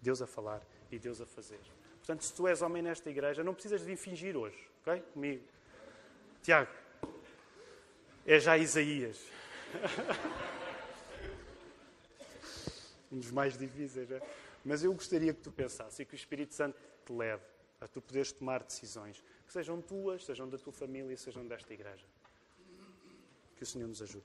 Deus 0.00 0.20
a 0.20 0.26
falar 0.26 0.62
e 0.90 0.98
Deus 0.98 1.20
a 1.20 1.26
fazer. 1.26 1.60
Portanto, 1.98 2.22
se 2.22 2.32
tu 2.32 2.48
és 2.48 2.60
homem 2.62 2.82
nesta 2.82 3.08
igreja, 3.08 3.44
não 3.44 3.54
precisas 3.54 3.84
de 3.84 3.96
fingir 3.96 4.36
hoje, 4.36 4.58
ok? 4.80 5.00
Comigo. 5.12 5.44
Tiago, 6.42 6.70
é 8.26 8.40
já 8.40 8.58
Isaías. 8.58 9.20
um 13.12 13.18
dos 13.18 13.30
mais 13.30 13.56
difíceis, 13.56 14.10
é? 14.10 14.20
Mas 14.64 14.82
eu 14.82 14.92
gostaria 14.92 15.32
que 15.32 15.40
tu 15.40 15.52
pensasses 15.52 15.98
e 16.00 16.04
que 16.04 16.14
o 16.14 16.16
Espírito 16.16 16.54
Santo 16.54 16.76
te 17.04 17.12
leve 17.12 17.42
a 17.80 17.86
tu 17.86 18.00
poderes 18.00 18.32
tomar 18.32 18.62
decisões 18.62 19.22
que 19.46 19.52
sejam 19.52 19.80
tuas, 19.82 20.24
sejam 20.24 20.48
da 20.48 20.56
tua 20.56 20.72
família, 20.72 21.16
sejam 21.16 21.46
desta 21.46 21.72
igreja. 21.74 22.06
Que 23.56 23.62
o 23.64 23.66
Senhor 23.66 23.86
nos 23.86 24.00
ajude. 24.00 24.24